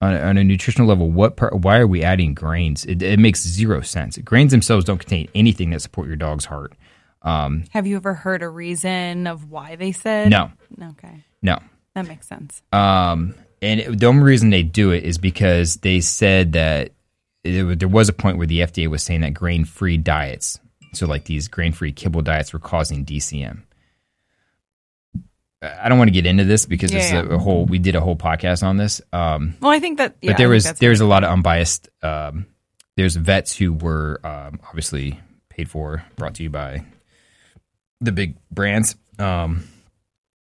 On 0.00 0.14
a, 0.14 0.20
on 0.20 0.38
a 0.38 0.44
nutritional 0.44 0.86
level, 0.86 1.10
what 1.10 1.36
per, 1.36 1.50
why 1.50 1.78
are 1.78 1.86
we 1.86 2.04
adding 2.04 2.32
grains? 2.32 2.84
It, 2.84 3.02
it, 3.02 3.18
makes 3.18 3.42
zero 3.42 3.80
sense. 3.80 4.16
Grains 4.18 4.52
themselves 4.52 4.84
don't 4.84 4.98
contain 4.98 5.28
anything 5.34 5.70
that 5.70 5.82
support 5.82 6.06
your 6.06 6.14
dog's 6.14 6.44
heart. 6.44 6.72
Um, 7.22 7.64
Have 7.70 7.86
you 7.86 7.96
ever 7.96 8.14
heard 8.14 8.42
a 8.42 8.48
reason 8.48 9.26
of 9.26 9.50
why 9.50 9.76
they 9.76 9.92
said 9.92 10.30
no? 10.30 10.50
Okay, 10.90 11.24
no, 11.42 11.58
that 11.94 12.06
makes 12.06 12.26
sense. 12.26 12.62
Um, 12.72 13.34
and 13.60 13.80
it, 13.80 13.98
the 13.98 14.06
only 14.06 14.22
reason 14.22 14.50
they 14.50 14.62
do 14.62 14.92
it 14.92 15.04
is 15.04 15.18
because 15.18 15.76
they 15.76 16.00
said 16.00 16.52
that 16.52 16.92
it, 17.42 17.78
there 17.78 17.88
was 17.88 18.08
a 18.08 18.12
point 18.12 18.38
where 18.38 18.46
the 18.46 18.60
FDA 18.60 18.88
was 18.88 19.02
saying 19.02 19.22
that 19.22 19.34
grain 19.34 19.64
free 19.64 19.96
diets, 19.96 20.60
so 20.92 21.06
like 21.06 21.24
these 21.24 21.48
grain 21.48 21.72
free 21.72 21.92
kibble 21.92 22.22
diets, 22.22 22.52
were 22.52 22.58
causing 22.58 23.04
DCM. 23.04 23.62
I 25.60 25.88
don't 25.88 25.98
want 25.98 26.08
to 26.08 26.12
get 26.12 26.24
into 26.24 26.44
this 26.44 26.66
because 26.66 26.92
yeah, 26.92 26.98
this 27.00 27.12
yeah. 27.12 27.34
a, 27.34 27.38
whole. 27.38 27.66
We 27.66 27.80
did 27.80 27.96
a 27.96 28.00
whole 28.00 28.16
podcast 28.16 28.62
on 28.62 28.76
this. 28.76 29.00
Um, 29.12 29.56
well, 29.60 29.72
I 29.72 29.80
think 29.80 29.98
that, 29.98 30.14
yeah, 30.22 30.30
but 30.30 30.38
there 30.38 30.48
was 30.48 30.72
there's 30.74 31.00
a 31.00 31.06
lot 31.06 31.24
of 31.24 31.32
unbiased. 31.32 31.88
Um, 32.00 32.46
there's 32.96 33.16
vets 33.16 33.56
who 33.56 33.72
were 33.72 34.20
um, 34.24 34.60
obviously 34.68 35.20
paid 35.48 35.68
for, 35.68 36.04
brought 36.16 36.34
to 36.36 36.44
you 36.44 36.50
by 36.50 36.84
the 38.00 38.12
big 38.12 38.36
brands, 38.50 38.96
um, 39.18 39.64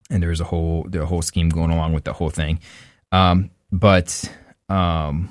and 0.10 0.22
there 0.22 0.30
was 0.30 0.42
a 0.42 0.46
whole 0.46 0.86
the 0.90 1.06
whole 1.06 1.22
scheme 1.22 1.50
going 1.50 1.72
along 1.72 1.94
with 1.94 2.04
the 2.04 2.14
whole 2.14 2.30
thing. 2.30 2.60
Um, 3.12 3.52
but 3.72 4.30
um, 4.70 5.30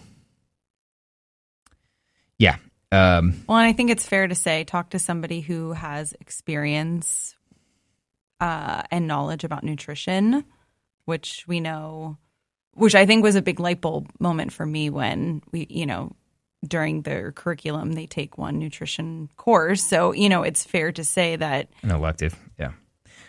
yeah. 2.39 2.57
Um, 2.93 3.43
well, 3.49 3.59
and 3.59 3.67
I 3.67 3.73
think 3.73 3.91
it's 3.91 4.07
fair 4.07 4.29
to 4.29 4.35
say, 4.35 4.65
talk 4.65 4.91
to 4.91 4.99
somebody 4.99 5.41
who 5.41 5.73
has 5.73 6.15
experience 6.21 7.35
uh, 8.41 8.83
and 8.91 9.09
knowledge 9.09 9.45
about 9.45 9.65
nutrition, 9.65 10.45
which 11.05 11.45
we 11.49 11.61
know, 11.61 12.19
which 12.75 12.95
I 12.95 13.07
think 13.07 13.25
was 13.25 13.35
a 13.35 13.43
big 13.43 13.59
light 13.59 13.81
bulb 13.81 14.11
moment 14.21 14.53
for 14.53 14.65
me 14.65 14.91
when 14.91 15.43
we, 15.51 15.67
you 15.69 15.87
know, 15.87 16.13
during 16.65 17.03
their 17.03 17.33
curriculum 17.33 17.93
they 17.93 18.07
take 18.07 18.39
one 18.39 18.59
nutrition 18.59 19.29
course. 19.37 19.83
So 19.83 20.13
you 20.13 20.29
know, 20.29 20.43
it's 20.43 20.65
fair 20.65 20.93
to 20.93 21.05
say 21.05 21.37
that 21.37 21.69
an 21.83 21.91
elective, 21.91 22.37
yeah. 22.59 22.73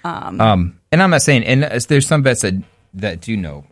Um, 0.04 0.40
um 0.42 0.80
and 0.92 1.02
I'm 1.02 1.10
not 1.10 1.22
saying, 1.22 1.44
and 1.44 1.64
there's 1.64 2.08
some 2.08 2.24
vets 2.24 2.42
that 2.42 2.54
that 2.96 3.22
do 3.22 3.38
know 3.38 3.66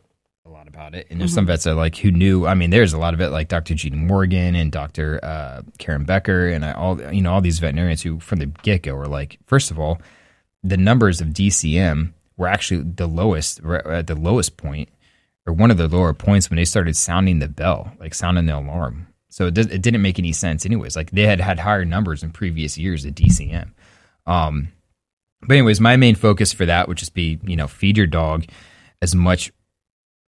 a 0.46 0.50
lot 0.50 0.68
about 0.68 0.94
it. 0.94 1.08
And 1.10 1.20
there's 1.20 1.32
mm-hmm. 1.32 1.36
some 1.36 1.46
vets 1.46 1.64
that 1.64 1.76
like 1.76 1.96
who 1.96 2.12
knew. 2.12 2.46
I 2.46 2.54
mean, 2.54 2.70
there's 2.70 2.94
a 2.94 2.98
lot 2.98 3.14
of 3.14 3.22
it, 3.22 3.30
like 3.30 3.48
Dr. 3.48 3.76
Gene 3.76 4.08
Morgan 4.08 4.56
and 4.56 4.72
Dr. 4.72 5.20
Uh, 5.24 5.62
Karen 5.78 6.06
Becker 6.06 6.48
and 6.48 6.66
I, 6.66 6.74
all 6.74 7.02
you 7.14 7.22
know 7.22 7.34
all 7.34 7.42
these 7.42 7.60
veterinarians 7.60 8.02
who 8.02 8.20
from 8.20 8.40
the 8.40 8.48
get 8.48 8.84
go 8.84 8.96
were 8.96 9.08
like, 9.08 9.40
first 9.46 9.72
of 9.72 9.80
all, 9.80 10.02
the 10.64 10.78
numbers 10.78 11.22
of 11.22 11.30
DCM 11.30 12.14
were 12.38 12.48
actually 12.48 12.84
the 12.84 13.08
lowest 13.08 13.62
at 13.64 14.08
the 14.08 14.16
lowest 14.16 14.58
point, 14.58 14.90
or 15.46 15.54
one 15.54 15.72
of 15.72 15.78
the 15.78 15.88
lower 15.88 16.14
points 16.14 16.50
when 16.50 16.58
they 16.58 16.66
started 16.66 16.96
sounding 16.98 17.40
the 17.40 17.48
bell, 17.48 17.92
like 18.00 18.14
sounding 18.14 18.46
the 18.46 18.58
alarm. 18.58 19.08
So 19.34 19.48
it, 19.48 19.58
it 19.58 19.82
didn't 19.82 20.04
make 20.04 20.20
any 20.20 20.32
sense, 20.32 20.64
anyways. 20.64 20.96
Like 20.96 21.10
they 21.10 21.26
had 21.26 21.42
had 21.42 21.58
higher 21.58 21.86
numbers 21.86 22.22
in 22.22 22.30
previous 22.30 22.78
years 22.78 23.04
at 23.04 23.16
DCM. 23.16 23.72
Um, 24.28 24.68
but 25.42 25.56
anyways, 25.56 25.82
my 25.82 25.98
main 25.98 26.14
focus 26.14 26.54
for 26.54 26.68
that 26.68 26.88
would 26.88 26.98
just 26.98 27.16
be 27.16 27.40
you 27.44 27.56
know 27.56 27.68
feed 27.68 27.98
your 27.98 28.06
dog 28.06 28.46
as 29.02 29.16
much 29.16 29.52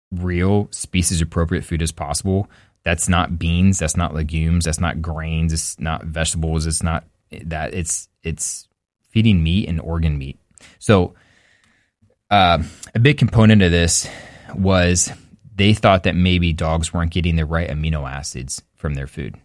real 0.10 0.69
species 0.72 1.22
appropriate 1.22 1.65
food 1.65 1.81
as 1.81 1.91
possible. 1.91 2.50
That's 2.86 3.10
not 3.10 3.38
beans, 3.38 3.77
that's 3.77 3.98
not 3.98 4.13
legumes, 4.13 4.63
that's 4.63 4.79
not 4.79 5.01
grains, 5.01 5.51
it's 5.51 5.77
not 5.81 6.05
vegetables, 6.05 6.65
it's 6.65 6.81
not 6.81 7.03
that 7.43 7.74
it's 7.74 8.07
it's 8.24 8.69
feeding 9.10 9.43
meat 9.43 9.67
and 9.67 9.81
organ 9.81 10.17
meat. 10.17 10.39
So 10.79 11.13
uh, 12.31 12.63
a 12.95 13.00
big 13.00 13.17
component 13.17 13.62
of 13.63 13.72
this 13.72 14.07
was 14.55 15.12
they 15.55 15.74
thought 15.74 16.03
that 16.03 16.15
maybe 16.15 16.53
dogs 16.53 16.93
weren't 16.93 17.12
getting 17.12 17.36
the 17.36 17.45
right 17.45 17.69
amino 17.69 18.10
acids 18.10 18.62
from 18.75 18.95
their 18.95 19.07
food. 19.07 19.36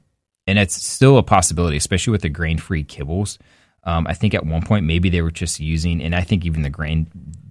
And 0.46 0.58
it's 0.58 0.74
still 0.74 1.18
a 1.18 1.22
possibility, 1.22 1.76
especially 1.76 2.12
with 2.12 2.22
the 2.22 2.28
grain 2.28 2.58
free 2.58 2.82
kibbles. 2.82 3.38
Um, 3.84 4.06
I 4.06 4.14
think 4.14 4.34
at 4.34 4.46
one 4.46 4.62
point 4.62 4.86
maybe 4.86 5.10
they 5.10 5.22
were 5.22 5.30
just 5.30 5.60
using, 5.60 6.02
and 6.02 6.14
I 6.14 6.22
think 6.22 6.44
even 6.44 6.62
the 6.62 6.70
grain 6.70 7.06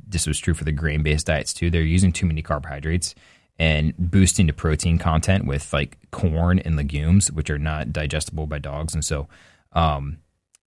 this 0.10 0.26
was 0.26 0.40
true 0.40 0.54
for 0.54 0.64
the 0.64 0.72
grain 0.72 1.04
based 1.04 1.28
diets 1.28 1.54
too. 1.54 1.70
They're 1.70 1.82
using 1.82 2.12
too 2.12 2.26
many 2.26 2.42
carbohydrates 2.42 3.14
and 3.60 3.94
boosting 3.98 4.48
the 4.48 4.54
protein 4.54 4.98
content 4.98 5.46
with 5.46 5.74
like 5.74 5.98
corn 6.12 6.60
and 6.60 6.76
legumes, 6.76 7.32
which 7.32 7.50
are 7.50 7.58
not 7.58 7.92
digestible 7.92 8.48
by 8.48 8.60
dogs, 8.60 8.94
and 8.94 9.04
so 9.04 9.28
um, 9.74 10.18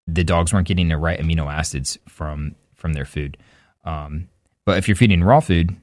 the 0.07 0.23
dogs 0.23 0.53
weren't 0.53 0.67
getting 0.67 0.87
the 0.87 0.97
right 0.97 1.19
amino 1.19 1.51
acids 1.51 1.97
from 2.07 2.55
from 2.73 2.93
their 2.93 3.05
food. 3.05 3.37
Um, 3.83 4.29
but 4.65 4.77
if 4.77 4.87
you're 4.87 4.95
feeding 4.95 5.23
raw 5.23 5.39
food, 5.39 5.75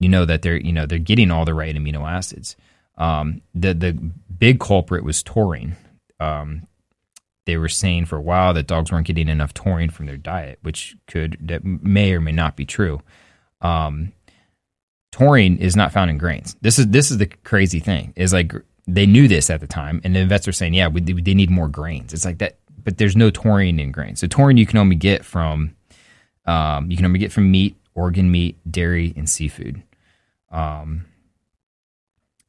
you 0.00 0.08
know 0.08 0.24
that 0.24 0.42
they're 0.42 0.56
you 0.56 0.72
know 0.72 0.86
they're 0.86 0.98
getting 0.98 1.30
all 1.30 1.44
the 1.44 1.54
right 1.54 1.74
amino 1.74 2.08
acids. 2.08 2.56
Um, 2.96 3.42
the 3.54 3.74
the 3.74 3.92
big 4.38 4.60
culprit 4.60 5.04
was 5.04 5.22
taurine. 5.22 5.76
Um, 6.20 6.66
they 7.46 7.56
were 7.56 7.68
saying 7.68 8.04
for 8.04 8.16
a 8.16 8.20
while 8.20 8.52
that 8.54 8.66
dogs 8.66 8.92
weren't 8.92 9.06
getting 9.06 9.28
enough 9.28 9.54
taurine 9.54 9.90
from 9.90 10.06
their 10.06 10.16
diet, 10.16 10.58
which 10.62 10.96
could 11.06 11.38
that 11.40 11.64
may 11.64 12.12
or 12.12 12.20
may 12.20 12.32
not 12.32 12.56
be 12.56 12.66
true. 12.66 13.00
Um, 13.60 14.12
taurine 15.12 15.56
is 15.56 15.74
not 15.74 15.92
found 15.92 16.10
in 16.10 16.18
grains. 16.18 16.56
This 16.60 16.78
is 16.78 16.88
this 16.88 17.10
is 17.10 17.18
the 17.18 17.26
crazy 17.26 17.80
thing. 17.80 18.12
Is 18.16 18.32
like 18.32 18.52
they 18.86 19.06
knew 19.06 19.28
this 19.28 19.50
at 19.50 19.60
the 19.60 19.66
time, 19.66 20.00
and 20.04 20.14
the 20.14 20.26
vets 20.26 20.48
are 20.48 20.52
saying, 20.52 20.74
yeah, 20.74 20.88
we, 20.88 21.00
they 21.00 21.34
need 21.34 21.50
more 21.50 21.68
grains. 21.68 22.12
It's 22.12 22.24
like 22.24 22.38
that, 22.38 22.58
but 22.82 22.98
there's 22.98 23.16
no 23.16 23.30
taurine 23.30 23.78
in 23.78 23.92
grains. 23.92 24.20
So 24.20 24.26
taurine 24.26 24.56
you 24.56 24.66
can 24.66 24.78
only 24.78 24.96
get 24.96 25.24
from 25.24 25.74
um, 26.46 26.90
you 26.90 26.96
can 26.96 27.06
only 27.06 27.18
get 27.18 27.32
from 27.32 27.50
meat, 27.50 27.76
organ 27.94 28.30
meat, 28.30 28.56
dairy, 28.70 29.12
and 29.16 29.28
seafood. 29.28 29.82
Um, 30.50 31.06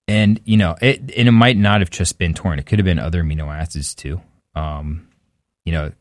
and 0.07 0.39
you 0.45 0.57
know 0.57 0.75
it, 0.81 0.99
and 1.15 1.27
it 1.27 1.31
might 1.31 1.57
not 1.57 1.81
have 1.81 1.89
just 1.89 2.17
been 2.17 2.33
taurine. 2.33 2.59
It 2.59 2.65
could 2.65 2.79
have 2.79 2.85
been 2.85 2.99
other 2.99 3.23
amino 3.23 3.47
acids 3.47 3.93
too 3.93 4.21
um, 4.55 5.07
you 5.65 5.71
know, 5.71 5.91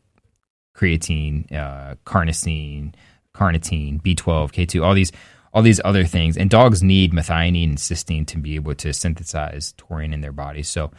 creatine, 0.75 1.51
uh, 1.51 1.95
carnosine, 2.05 2.93
carnitine, 3.35 4.01
B12, 4.01 4.51
K2, 4.51 4.83
all 4.83 4.93
these 4.93 5.11
all 5.51 5.63
these 5.63 5.81
other 5.83 6.05
things. 6.05 6.37
And 6.37 6.49
dogs 6.49 6.83
need 6.83 7.11
methionine 7.11 7.69
and 7.69 7.77
cysteine 7.77 8.27
to 8.27 8.37
be 8.37 8.55
able 8.55 8.75
to 8.75 8.93
synthesize 8.93 9.73
taurine 9.77 10.13
in 10.13 10.21
their 10.21 10.31
bodies. 10.31 10.67
So 10.67 10.91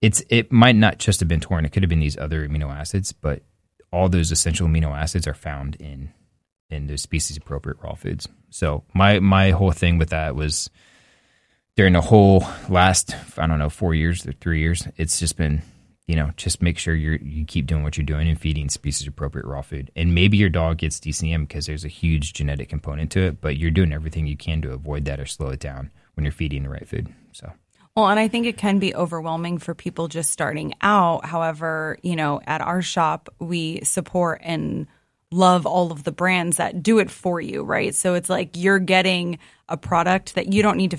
it's 0.00 0.22
it 0.28 0.52
might 0.52 0.76
not 0.76 0.98
just 0.98 1.20
have 1.20 1.28
been 1.28 1.40
taurine; 1.40 1.64
it 1.64 1.72
could 1.72 1.82
have 1.82 1.90
been 1.90 2.00
these 2.00 2.18
other 2.18 2.46
amino 2.46 2.72
acids, 2.72 3.12
but 3.12 3.42
all 3.92 4.08
those 4.08 4.30
essential 4.30 4.68
amino 4.68 4.96
acids 4.96 5.26
are 5.26 5.34
found 5.34 5.76
in 5.76 6.12
in 6.70 6.86
those 6.86 7.02
species 7.02 7.36
appropriate 7.36 7.78
raw 7.82 7.94
foods. 7.94 8.28
So 8.50 8.84
my 8.94 9.20
my 9.20 9.50
whole 9.50 9.72
thing 9.72 9.98
with 9.98 10.10
that 10.10 10.34
was 10.34 10.70
during 11.76 11.92
the 11.92 12.00
whole 12.00 12.44
last 12.68 13.14
I 13.38 13.46
don't 13.46 13.58
know 13.58 13.70
four 13.70 13.94
years 13.94 14.26
or 14.26 14.32
three 14.32 14.60
years, 14.60 14.86
it's 14.96 15.18
just 15.18 15.36
been 15.36 15.62
you 16.06 16.14
know, 16.14 16.30
just 16.36 16.62
make 16.62 16.78
sure 16.78 16.94
you 16.94 17.18
you 17.22 17.44
keep 17.44 17.66
doing 17.66 17.82
what 17.82 17.96
you're 17.96 18.06
doing 18.06 18.28
and 18.28 18.40
feeding 18.40 18.68
species 18.68 19.08
appropriate 19.08 19.46
raw 19.46 19.62
food. 19.62 19.90
And 19.96 20.14
maybe 20.14 20.36
your 20.36 20.48
dog 20.48 20.78
gets 20.78 21.00
DCM 21.00 21.48
because 21.48 21.66
there's 21.66 21.84
a 21.84 21.88
huge 21.88 22.32
genetic 22.32 22.68
component 22.68 23.10
to 23.12 23.20
it, 23.20 23.40
but 23.40 23.56
you're 23.56 23.72
doing 23.72 23.92
everything 23.92 24.26
you 24.26 24.36
can 24.36 24.62
to 24.62 24.72
avoid 24.72 25.04
that 25.06 25.18
or 25.18 25.26
slow 25.26 25.48
it 25.48 25.60
down 25.60 25.90
when 26.14 26.24
you're 26.24 26.32
feeding 26.32 26.62
the 26.62 26.70
right 26.70 26.88
food. 26.88 27.08
So. 27.32 27.52
Well, 27.96 28.08
and 28.08 28.20
I 28.20 28.28
think 28.28 28.46
it 28.46 28.58
can 28.58 28.78
be 28.78 28.94
overwhelming 28.94 29.58
for 29.58 29.74
people 29.74 30.06
just 30.06 30.30
starting 30.30 30.74
out. 30.82 31.24
However, 31.24 31.98
you 32.02 32.14
know, 32.14 32.42
at 32.46 32.60
our 32.60 32.82
shop, 32.82 33.30
we 33.38 33.80
support 33.84 34.42
and 34.44 34.86
love 35.32 35.66
all 35.66 35.92
of 35.92 36.04
the 36.04 36.12
brands 36.12 36.58
that 36.58 36.82
do 36.82 36.98
it 36.98 37.10
for 37.10 37.40
you, 37.40 37.62
right? 37.62 37.94
So 37.94 38.14
it's 38.14 38.30
like 38.30 38.50
you're 38.56 38.78
getting 38.78 39.38
a 39.68 39.76
product 39.76 40.34
that 40.36 40.52
you 40.52 40.62
don't 40.62 40.76
need 40.76 40.92
to 40.92 40.98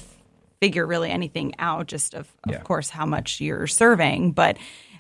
figure 0.60 0.86
really 0.86 1.10
anything 1.10 1.54
out, 1.60 1.88
just 1.88 2.14
of, 2.14 2.28
of 2.44 2.52
yeah. 2.52 2.62
course, 2.62 2.90
how 2.90 3.06
much 3.06 3.40
you're 3.40 3.68
serving. 3.68 4.32
But 4.32 4.58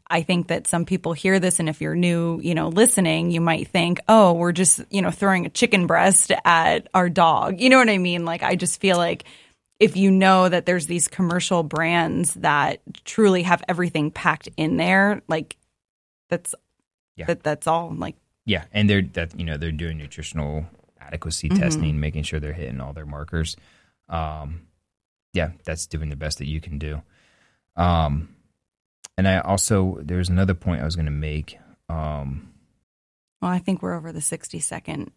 I 0.10 0.22
think 0.22 0.48
that 0.48 0.68
some 0.68 0.86
people 0.86 1.12
hear 1.12 1.40
this, 1.40 1.60
and 1.60 1.68
if 1.68 1.82
you're 1.82 1.96
new, 1.96 2.40
you 2.42 2.56
know, 2.56 2.70
listening, 2.70 3.32
you 3.32 3.42
might 3.42 3.68
think, 3.68 4.00
oh, 4.08 4.34
we're 4.34 4.54
just, 4.54 4.82
you 4.90 5.02
know, 5.02 5.12
throwing 5.12 5.46
a 5.46 5.50
chicken 5.50 5.88
breast 5.88 6.32
at 6.46 6.88
our 6.94 7.10
dog. 7.10 7.60
You 7.60 7.70
know 7.70 7.78
what 7.78 7.90
I 7.90 7.98
mean? 7.98 8.24
Like, 8.24 8.44
I 8.44 8.56
just 8.56 8.80
feel 8.80 8.96
like 8.96 9.26
if 9.80 9.98
you 9.98 10.10
know 10.10 10.48
that 10.48 10.66
there's 10.66 10.86
these 10.86 11.10
commercial 11.10 11.64
brands 11.64 12.36
that 12.36 12.80
truly 13.04 13.44
have 13.44 13.64
everything 13.68 14.12
packed 14.12 14.48
in 14.56 14.78
there, 14.78 15.22
like, 15.28 15.58
that's, 16.30 16.56
yeah. 17.18 17.26
that, 17.26 17.44
that's 17.44 17.68
all. 17.68 17.94
Like, 17.94 18.16
yeah. 18.48 18.64
And 18.72 18.90
they're, 18.90 19.04
that, 19.14 19.38
you 19.38 19.46
know, 19.46 19.58
they're 19.58 19.72
doing 19.72 19.98
nutritional 19.98 20.66
adequacy 21.00 21.50
testing, 21.50 22.00
making 22.00 22.24
sure 22.24 22.40
they're 22.40 22.54
hitting 22.54 22.82
all 22.82 22.94
their 22.94 23.06
markers. 23.06 23.56
Um, 24.10 24.62
yeah, 25.34 25.52
that's 25.66 25.86
doing 25.86 26.10
the 26.10 26.16
best 26.16 26.40
that 26.40 26.48
you 26.48 26.60
can 26.60 26.80
do. 26.80 27.02
Um, 27.76 28.30
and 29.18 29.28
I 29.28 29.40
also 29.40 30.00
there's 30.02 30.30
another 30.30 30.54
point 30.54 30.82
I 30.82 30.86
was 30.86 30.96
going 30.96 31.06
to 31.06 31.12
make. 31.12 31.60
Um, 31.90 32.54
Well, 33.42 33.52
I 33.52 33.60
think 33.60 33.82
we're 33.82 33.94
over 33.96 34.12
the 34.12 34.22
60 34.22 34.60
second. 34.60 35.12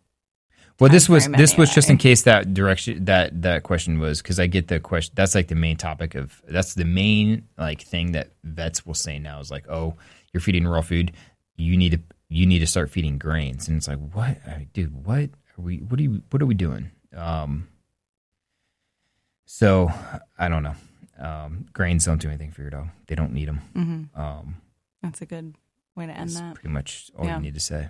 well, 0.81 0.91
this 0.91 1.09
was 1.09 1.29
this 1.29 1.57
was 1.57 1.73
just 1.73 1.89
in 1.89 1.99
case 1.99 2.23
that 2.23 2.53
direction 2.53 3.05
that 3.05 3.43
that 3.43 3.63
question 3.63 3.99
was 4.01 4.21
because 4.21 4.41
I 4.41 4.47
get 4.49 4.69
the 4.69 4.81
question. 4.81 5.13
That's 5.15 5.35
like 5.35 5.49
the 5.49 5.55
main 5.55 5.77
topic 5.77 6.15
of 6.17 6.43
that's 6.49 6.75
the 6.75 6.85
main 6.85 7.47
like 7.57 7.83
thing 7.83 8.13
that 8.13 8.33
vets 8.43 8.85
will 8.85 8.95
say 8.95 9.19
now 9.19 9.41
is 9.41 9.51
like, 9.51 9.69
oh, 9.69 9.95
you're 10.33 10.41
feeding 10.41 10.67
raw 10.67 10.81
food, 10.81 11.13
you 11.57 11.77
need 11.77 11.93
to 11.93 12.01
you 12.31 12.47
need 12.47 12.61
to 12.61 12.67
start 12.67 12.89
feeding 12.91 13.19
grains, 13.19 13.69
and 13.69 13.77
it's 13.77 13.89
like, 13.89 13.99
what, 14.13 14.39
dude, 14.73 15.05
what 15.05 15.29
are 15.59 15.63
we? 15.63 15.79
What 15.79 16.01
are 16.01 16.03
you? 16.03 16.23
What 16.31 16.41
are 16.41 16.47
we 16.47 16.55
doing? 16.55 16.91
Um, 17.15 17.69
so 19.45 19.91
I 20.39 20.49
don't 20.49 20.63
know. 20.63 20.75
Um, 21.19 21.67
grains 21.73 22.07
don't 22.07 22.21
do 22.21 22.29
anything 22.29 22.53
for 22.53 22.63
your 22.63 22.71
dog. 22.71 22.89
They 23.07 23.15
don't 23.15 23.33
need 23.33 23.49
them. 23.49 23.61
Mm-hmm. 23.75 24.21
Um, 24.21 24.57
That's 25.03 25.21
a 25.21 25.27
good 25.27 25.55
way 25.97 26.07
to 26.07 26.13
end 26.13 26.31
that's 26.31 26.41
that. 26.41 26.55
pretty 26.55 26.71
much 26.71 27.11
all 27.19 27.27
Yeah. 27.27 27.37
you 27.37 27.43
need 27.43 27.55
to 27.55 27.61
say. 27.61 27.89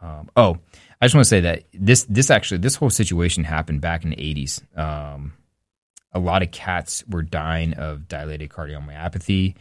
Um, 0.00 0.30
oh, 0.36 0.58
I 1.00 1.06
just 1.06 1.14
want 1.14 1.24
to 1.24 1.28
say 1.28 1.40
that 1.40 1.64
this 1.72 2.04
this 2.08 2.30
actually 2.30 2.58
this 2.58 2.76
whole 2.76 2.90
situation 2.90 3.44
happened 3.44 3.80
back 3.80 4.04
in 4.04 4.10
the 4.10 4.20
eighties. 4.20 4.62
Um, 4.76 5.34
a 6.12 6.18
lot 6.18 6.42
of 6.42 6.50
cats 6.52 7.02
were 7.08 7.22
dying 7.22 7.74
of 7.74 8.06
dilated 8.06 8.50
cardiomyopathy, 8.50 9.56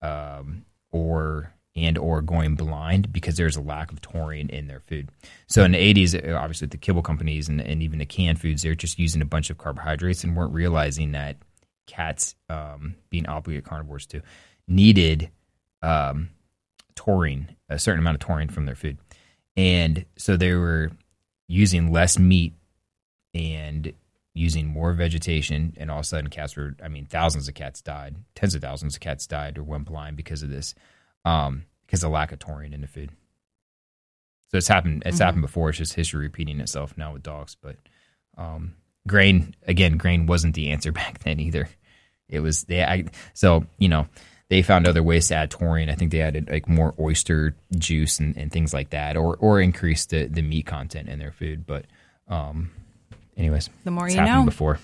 um, 0.00 0.64
or 0.90 1.52
and 1.84 1.98
or 1.98 2.22
going 2.22 2.54
blind 2.54 3.12
because 3.12 3.36
there's 3.36 3.56
a 3.56 3.60
lack 3.60 3.92
of 3.92 4.00
taurine 4.00 4.48
in 4.48 4.66
their 4.66 4.80
food. 4.80 5.08
So 5.46 5.64
in 5.64 5.72
the 5.72 5.78
eighties, 5.78 6.14
obviously 6.14 6.68
the 6.68 6.76
kibble 6.76 7.02
companies 7.02 7.48
and, 7.48 7.60
and 7.60 7.82
even 7.82 7.98
the 7.98 8.06
canned 8.06 8.40
foods, 8.40 8.62
they're 8.62 8.74
just 8.74 8.98
using 8.98 9.22
a 9.22 9.26
bunch 9.26 9.50
of 9.50 9.58
carbohydrates 9.58 10.24
and 10.24 10.36
weren't 10.36 10.54
realizing 10.54 11.12
that 11.12 11.36
cats, 11.86 12.34
um, 12.48 12.96
being 13.10 13.26
obligate 13.26 13.64
carnivores 13.64 14.06
too, 14.06 14.22
needed 14.66 15.30
um, 15.82 16.30
taurine, 16.94 17.56
a 17.68 17.78
certain 17.78 18.00
amount 18.00 18.16
of 18.16 18.20
taurine 18.20 18.48
from 18.48 18.66
their 18.66 18.74
food. 18.74 18.98
And 19.56 20.04
so 20.16 20.36
they 20.36 20.54
were 20.54 20.90
using 21.48 21.92
less 21.92 22.18
meat 22.18 22.54
and 23.34 23.92
using 24.34 24.66
more 24.66 24.92
vegetation. 24.92 25.74
And 25.78 25.90
all 25.90 25.98
of 25.98 26.04
a 26.04 26.06
sudden, 26.06 26.30
cats 26.30 26.56
were, 26.56 26.76
I 26.82 26.88
mean, 26.88 27.06
thousands 27.06 27.48
of 27.48 27.54
cats 27.54 27.82
died, 27.82 28.16
tens 28.34 28.54
of 28.54 28.62
thousands 28.62 28.94
of 28.94 29.00
cats 29.00 29.26
died 29.26 29.58
or 29.58 29.64
went 29.64 29.86
blind 29.86 30.16
because 30.16 30.42
of 30.42 30.50
this, 30.50 30.74
um, 31.24 31.64
because 31.88 32.04
of 32.04 32.10
lack 32.12 32.30
of 32.32 32.38
taurine 32.38 32.72
in 32.74 32.82
the 32.82 32.86
food. 32.86 33.10
So 34.50 34.58
it's 34.58 34.68
happened. 34.68 35.02
It's 35.04 35.18
Mhm. 35.18 35.24
happened 35.24 35.42
before. 35.42 35.70
It's 35.70 35.78
just 35.78 35.94
history 35.94 36.20
repeating 36.20 36.60
itself 36.60 36.96
now 36.96 37.12
with 37.14 37.22
dogs. 37.22 37.56
But 37.60 37.76
um, 38.36 38.74
grain 39.06 39.54
again, 39.66 39.96
grain 39.96 40.26
wasn't 40.26 40.54
the 40.54 40.70
answer 40.70 40.92
back 41.00 41.18
then 41.20 41.40
either. 41.40 41.68
It 42.28 42.40
was 42.40 42.64
they. 42.64 42.84
I, 42.84 43.06
so 43.34 43.66
you 43.78 43.88
know, 43.88 44.06
they 44.48 44.62
found 44.62 44.86
other 44.86 45.02
ways 45.02 45.28
to 45.28 45.34
add 45.34 45.50
taurine. 45.50 45.90
I 45.90 45.94
think 45.94 46.12
they 46.12 46.20
added 46.22 46.48
like 46.50 46.68
more 46.68 46.94
oyster 47.00 47.56
juice 47.76 48.18
and, 48.20 48.36
and 48.36 48.52
things 48.52 48.72
like 48.72 48.90
that, 48.90 49.16
or 49.16 49.36
or 49.36 49.60
increased 49.60 50.10
the, 50.10 50.26
the 50.26 50.42
meat 50.42 50.66
content 50.66 51.08
in 51.08 51.18
their 51.18 51.32
food. 51.32 51.66
But 51.66 51.86
um, 52.28 52.70
anyways, 53.36 53.68
The 53.84 53.90
more 53.90 54.06
it's 54.06 54.14
you 54.14 54.20
happened 54.20 54.40
know. 54.40 54.44
before. 54.50 54.78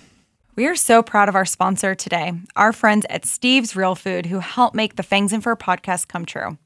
We 0.55 0.67
are 0.67 0.75
so 0.75 1.03
proud 1.03 1.27
of 1.27 1.35
our 1.35 1.45
sponsor 1.45 1.95
today, 1.95 2.31
our 2.55 2.71
friends 2.71 3.05
at 3.09 3.25
Steve's 3.25 3.75
Real 3.75 3.93
Food, 3.93 4.25
who 4.27 4.39
help 4.39 4.73
make 4.73 4.95
the 4.95 5.03
Fangs 5.03 5.33
and 5.33 5.43
Fur 5.43 5.55
podcast 5.57 6.07
come 6.07 6.25
true. 6.25 6.57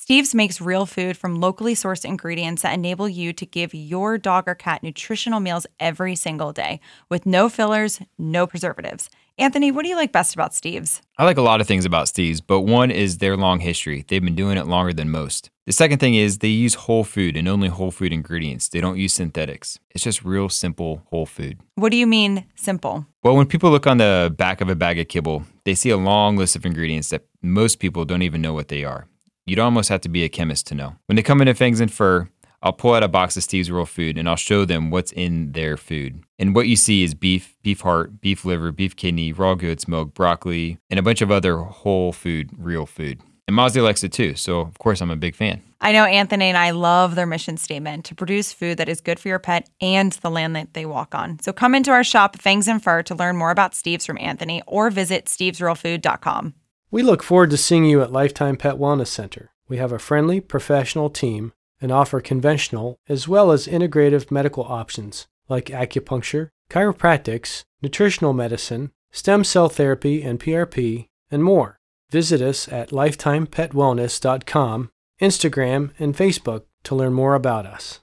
Steve's 0.00 0.32
makes 0.32 0.60
real 0.60 0.86
food 0.86 1.16
from 1.16 1.40
locally 1.40 1.74
sourced 1.74 2.04
ingredients 2.04 2.62
that 2.62 2.72
enable 2.72 3.08
you 3.08 3.32
to 3.32 3.44
give 3.44 3.74
your 3.74 4.16
dog 4.16 4.44
or 4.46 4.54
cat 4.54 4.80
nutritional 4.80 5.40
meals 5.40 5.66
every 5.80 6.14
single 6.14 6.52
day 6.52 6.78
with 7.08 7.26
no 7.26 7.48
fillers, 7.48 8.00
no 8.16 8.46
preservatives. 8.46 9.10
Anthony, 9.38 9.72
what 9.72 9.82
do 9.82 9.88
you 9.88 9.96
like 9.96 10.12
best 10.12 10.34
about 10.34 10.54
Steve's? 10.54 11.02
I 11.18 11.24
like 11.24 11.36
a 11.36 11.42
lot 11.42 11.60
of 11.60 11.66
things 11.66 11.84
about 11.84 12.06
Steve's, 12.06 12.40
but 12.40 12.60
one 12.60 12.92
is 12.92 13.18
their 13.18 13.36
long 13.36 13.58
history. 13.58 14.04
They've 14.06 14.22
been 14.22 14.36
doing 14.36 14.56
it 14.56 14.68
longer 14.68 14.92
than 14.92 15.10
most. 15.10 15.50
The 15.66 15.72
second 15.72 15.98
thing 15.98 16.14
is 16.14 16.38
they 16.38 16.46
use 16.46 16.74
whole 16.74 17.02
food 17.02 17.36
and 17.36 17.48
only 17.48 17.66
whole 17.66 17.90
food 17.90 18.12
ingredients. 18.12 18.68
They 18.68 18.80
don't 18.80 18.98
use 18.98 19.12
synthetics. 19.12 19.80
It's 19.90 20.04
just 20.04 20.24
real 20.24 20.48
simple 20.48 21.02
whole 21.10 21.26
food. 21.26 21.58
What 21.74 21.90
do 21.90 21.96
you 21.96 22.06
mean 22.06 22.46
simple? 22.54 23.04
Well, 23.24 23.34
when 23.34 23.46
people 23.46 23.72
look 23.72 23.88
on 23.88 23.98
the 23.98 24.32
back 24.38 24.60
of 24.60 24.68
a 24.68 24.76
bag 24.76 25.00
of 25.00 25.08
kibble, 25.08 25.42
they 25.64 25.74
see 25.74 25.90
a 25.90 25.96
long 25.96 26.36
list 26.36 26.54
of 26.54 26.64
ingredients 26.64 27.08
that 27.08 27.26
most 27.42 27.80
people 27.80 28.04
don't 28.04 28.22
even 28.22 28.40
know 28.40 28.54
what 28.54 28.68
they 28.68 28.84
are. 28.84 29.08
You'd 29.48 29.58
almost 29.58 29.88
have 29.88 30.02
to 30.02 30.10
be 30.10 30.24
a 30.24 30.28
chemist 30.28 30.66
to 30.66 30.74
know. 30.74 30.96
When 31.06 31.16
they 31.16 31.22
come 31.22 31.40
into 31.40 31.54
Fangs 31.54 31.80
and 31.80 31.90
Fur, 31.90 32.28
I'll 32.62 32.74
pull 32.74 32.92
out 32.92 33.02
a 33.02 33.08
box 33.08 33.34
of 33.36 33.42
Steve's 33.42 33.70
Real 33.70 33.86
Food 33.86 34.18
and 34.18 34.28
I'll 34.28 34.36
show 34.36 34.66
them 34.66 34.90
what's 34.90 35.10
in 35.12 35.52
their 35.52 35.78
food. 35.78 36.22
And 36.38 36.54
what 36.54 36.68
you 36.68 36.76
see 36.76 37.02
is 37.02 37.14
beef, 37.14 37.56
beef 37.62 37.80
heart, 37.80 38.20
beef 38.20 38.44
liver, 38.44 38.72
beef 38.72 38.94
kidney, 38.94 39.32
raw 39.32 39.54
goat's 39.54 39.88
milk, 39.88 40.12
broccoli, 40.12 40.78
and 40.90 41.00
a 41.00 41.02
bunch 41.02 41.22
of 41.22 41.30
other 41.30 41.56
whole 41.58 42.12
food, 42.12 42.50
real 42.58 42.84
food. 42.84 43.20
And 43.46 43.56
Mozzie 43.56 43.82
likes 43.82 44.04
it 44.04 44.12
too, 44.12 44.34
so 44.34 44.60
of 44.60 44.78
course 44.78 45.00
I'm 45.00 45.10
a 45.10 45.16
big 45.16 45.34
fan. 45.34 45.62
I 45.80 45.92
know 45.92 46.04
Anthony 46.04 46.46
and 46.46 46.58
I 46.58 46.72
love 46.72 47.14
their 47.14 47.24
mission 47.24 47.56
statement 47.56 48.04
to 48.06 48.14
produce 48.14 48.52
food 48.52 48.76
that 48.76 48.90
is 48.90 49.00
good 49.00 49.18
for 49.18 49.28
your 49.28 49.38
pet 49.38 49.70
and 49.80 50.12
the 50.12 50.30
land 50.30 50.54
that 50.56 50.74
they 50.74 50.84
walk 50.84 51.14
on. 51.14 51.38
So 51.40 51.54
come 51.54 51.74
into 51.74 51.90
our 51.90 52.04
shop, 52.04 52.36
Fangs 52.42 52.68
and 52.68 52.82
Fur, 52.82 53.02
to 53.04 53.14
learn 53.14 53.38
more 53.38 53.50
about 53.50 53.74
Steve's 53.74 54.04
from 54.04 54.18
Anthony 54.18 54.62
or 54.66 54.90
visit 54.90 55.24
stevesrealfood.com. 55.24 56.52
We 56.90 57.02
look 57.02 57.22
forward 57.22 57.50
to 57.50 57.56
seeing 57.56 57.84
you 57.84 58.00
at 58.02 58.12
Lifetime 58.12 58.56
Pet 58.56 58.76
Wellness 58.76 59.08
Center. 59.08 59.50
We 59.68 59.76
have 59.76 59.92
a 59.92 59.98
friendly, 59.98 60.40
professional 60.40 61.10
team 61.10 61.52
and 61.80 61.92
offer 61.92 62.20
conventional 62.20 62.98
as 63.08 63.28
well 63.28 63.52
as 63.52 63.66
integrative 63.66 64.30
medical 64.30 64.64
options 64.64 65.26
like 65.48 65.66
acupuncture, 65.66 66.48
chiropractics, 66.70 67.64
nutritional 67.82 68.32
medicine, 68.32 68.90
stem 69.12 69.44
cell 69.44 69.68
therapy 69.68 70.22
and 70.22 70.40
PRP, 70.40 71.06
and 71.30 71.44
more. 71.44 71.78
Visit 72.10 72.40
us 72.40 72.68
at 72.68 72.88
lifetimepetwellness.com, 72.90 74.90
Instagram, 75.20 75.90
and 75.98 76.16
Facebook 76.16 76.62
to 76.84 76.94
learn 76.94 77.12
more 77.12 77.34
about 77.34 77.66
us. 77.66 78.00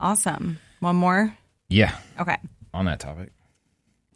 Awesome. 0.00 0.58
One 0.80 0.96
more? 0.96 1.36
Yeah, 1.68 1.96
Okay. 2.18 2.36
on 2.72 2.86
that 2.86 3.00
topic. 3.00 3.32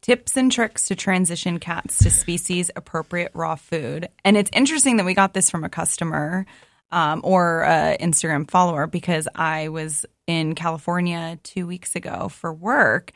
Tips 0.02 0.36
and 0.36 0.50
tricks 0.50 0.88
to 0.88 0.96
transition 0.96 1.58
cats 1.58 1.98
to 1.98 2.10
species 2.10 2.70
appropriate 2.74 3.30
raw 3.34 3.54
food. 3.54 4.08
And 4.24 4.36
it's 4.36 4.50
interesting 4.52 4.96
that 4.96 5.06
we 5.06 5.14
got 5.14 5.32
this 5.32 5.48
from 5.48 5.62
a 5.62 5.68
customer 5.68 6.44
um, 6.90 7.20
or 7.24 7.64
Instagram 8.00 8.50
follower 8.50 8.86
because 8.86 9.28
I 9.34 9.68
was 9.68 10.04
in 10.26 10.54
California 10.54 11.38
two 11.44 11.66
weeks 11.66 11.94
ago 11.96 12.28
for 12.28 12.52
work 12.52 13.12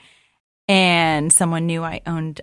and 0.69 1.33
someone 1.33 1.67
knew 1.67 1.83
I 1.83 2.03
owned 2.07 2.41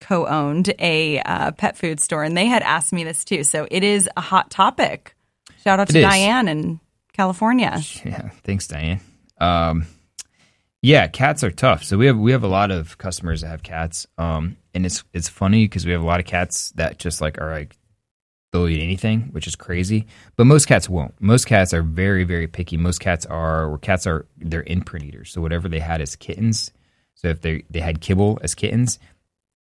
co-owned 0.00 0.72
a 0.78 1.20
uh, 1.20 1.52
pet 1.52 1.76
food 1.78 1.98
store 1.98 2.22
and 2.22 2.36
they 2.36 2.46
had 2.46 2.62
asked 2.62 2.92
me 2.92 3.04
this 3.04 3.24
too. 3.24 3.42
So 3.42 3.66
it 3.70 3.82
is 3.82 4.08
a 4.16 4.20
hot 4.20 4.50
topic. 4.50 5.14
Shout 5.64 5.80
out 5.80 5.88
It 5.88 5.94
to 5.94 5.98
is. 6.00 6.04
Diane 6.04 6.48
in 6.48 6.80
California. 7.14 7.80
Yeah, 8.04 8.28
thanks, 8.44 8.68
Diane. 8.68 9.00
Um, 9.40 9.86
yeah, 10.86 11.08
cats 11.08 11.42
are 11.42 11.50
tough. 11.50 11.82
So 11.82 11.98
we 11.98 12.06
have 12.06 12.16
we 12.16 12.30
have 12.30 12.44
a 12.44 12.48
lot 12.48 12.70
of 12.70 12.96
customers 12.96 13.40
that 13.40 13.48
have 13.48 13.64
cats, 13.64 14.06
um, 14.18 14.56
and 14.72 14.86
it's 14.86 15.02
it's 15.12 15.28
funny 15.28 15.64
because 15.64 15.84
we 15.84 15.90
have 15.90 16.00
a 16.00 16.06
lot 16.06 16.20
of 16.20 16.26
cats 16.26 16.70
that 16.76 17.00
just 17.00 17.20
like 17.20 17.40
are 17.40 17.50
like 17.50 17.76
they'll 18.52 18.68
eat 18.68 18.80
anything, 18.80 19.22
which 19.32 19.48
is 19.48 19.56
crazy. 19.56 20.06
But 20.36 20.46
most 20.46 20.66
cats 20.66 20.88
won't. 20.88 21.20
Most 21.20 21.46
cats 21.46 21.74
are 21.74 21.82
very 21.82 22.22
very 22.22 22.46
picky. 22.46 22.76
Most 22.76 23.00
cats 23.00 23.26
are 23.26 23.66
or 23.66 23.78
cats 23.78 24.06
are 24.06 24.26
they're 24.38 24.62
imprint 24.62 25.06
eaters. 25.06 25.32
So 25.32 25.40
whatever 25.40 25.68
they 25.68 25.80
had 25.80 26.00
as 26.00 26.14
kittens, 26.14 26.70
so 27.16 27.26
if 27.26 27.40
they 27.40 27.64
they 27.68 27.80
had 27.80 28.00
kibble 28.00 28.38
as 28.42 28.54
kittens, 28.54 29.00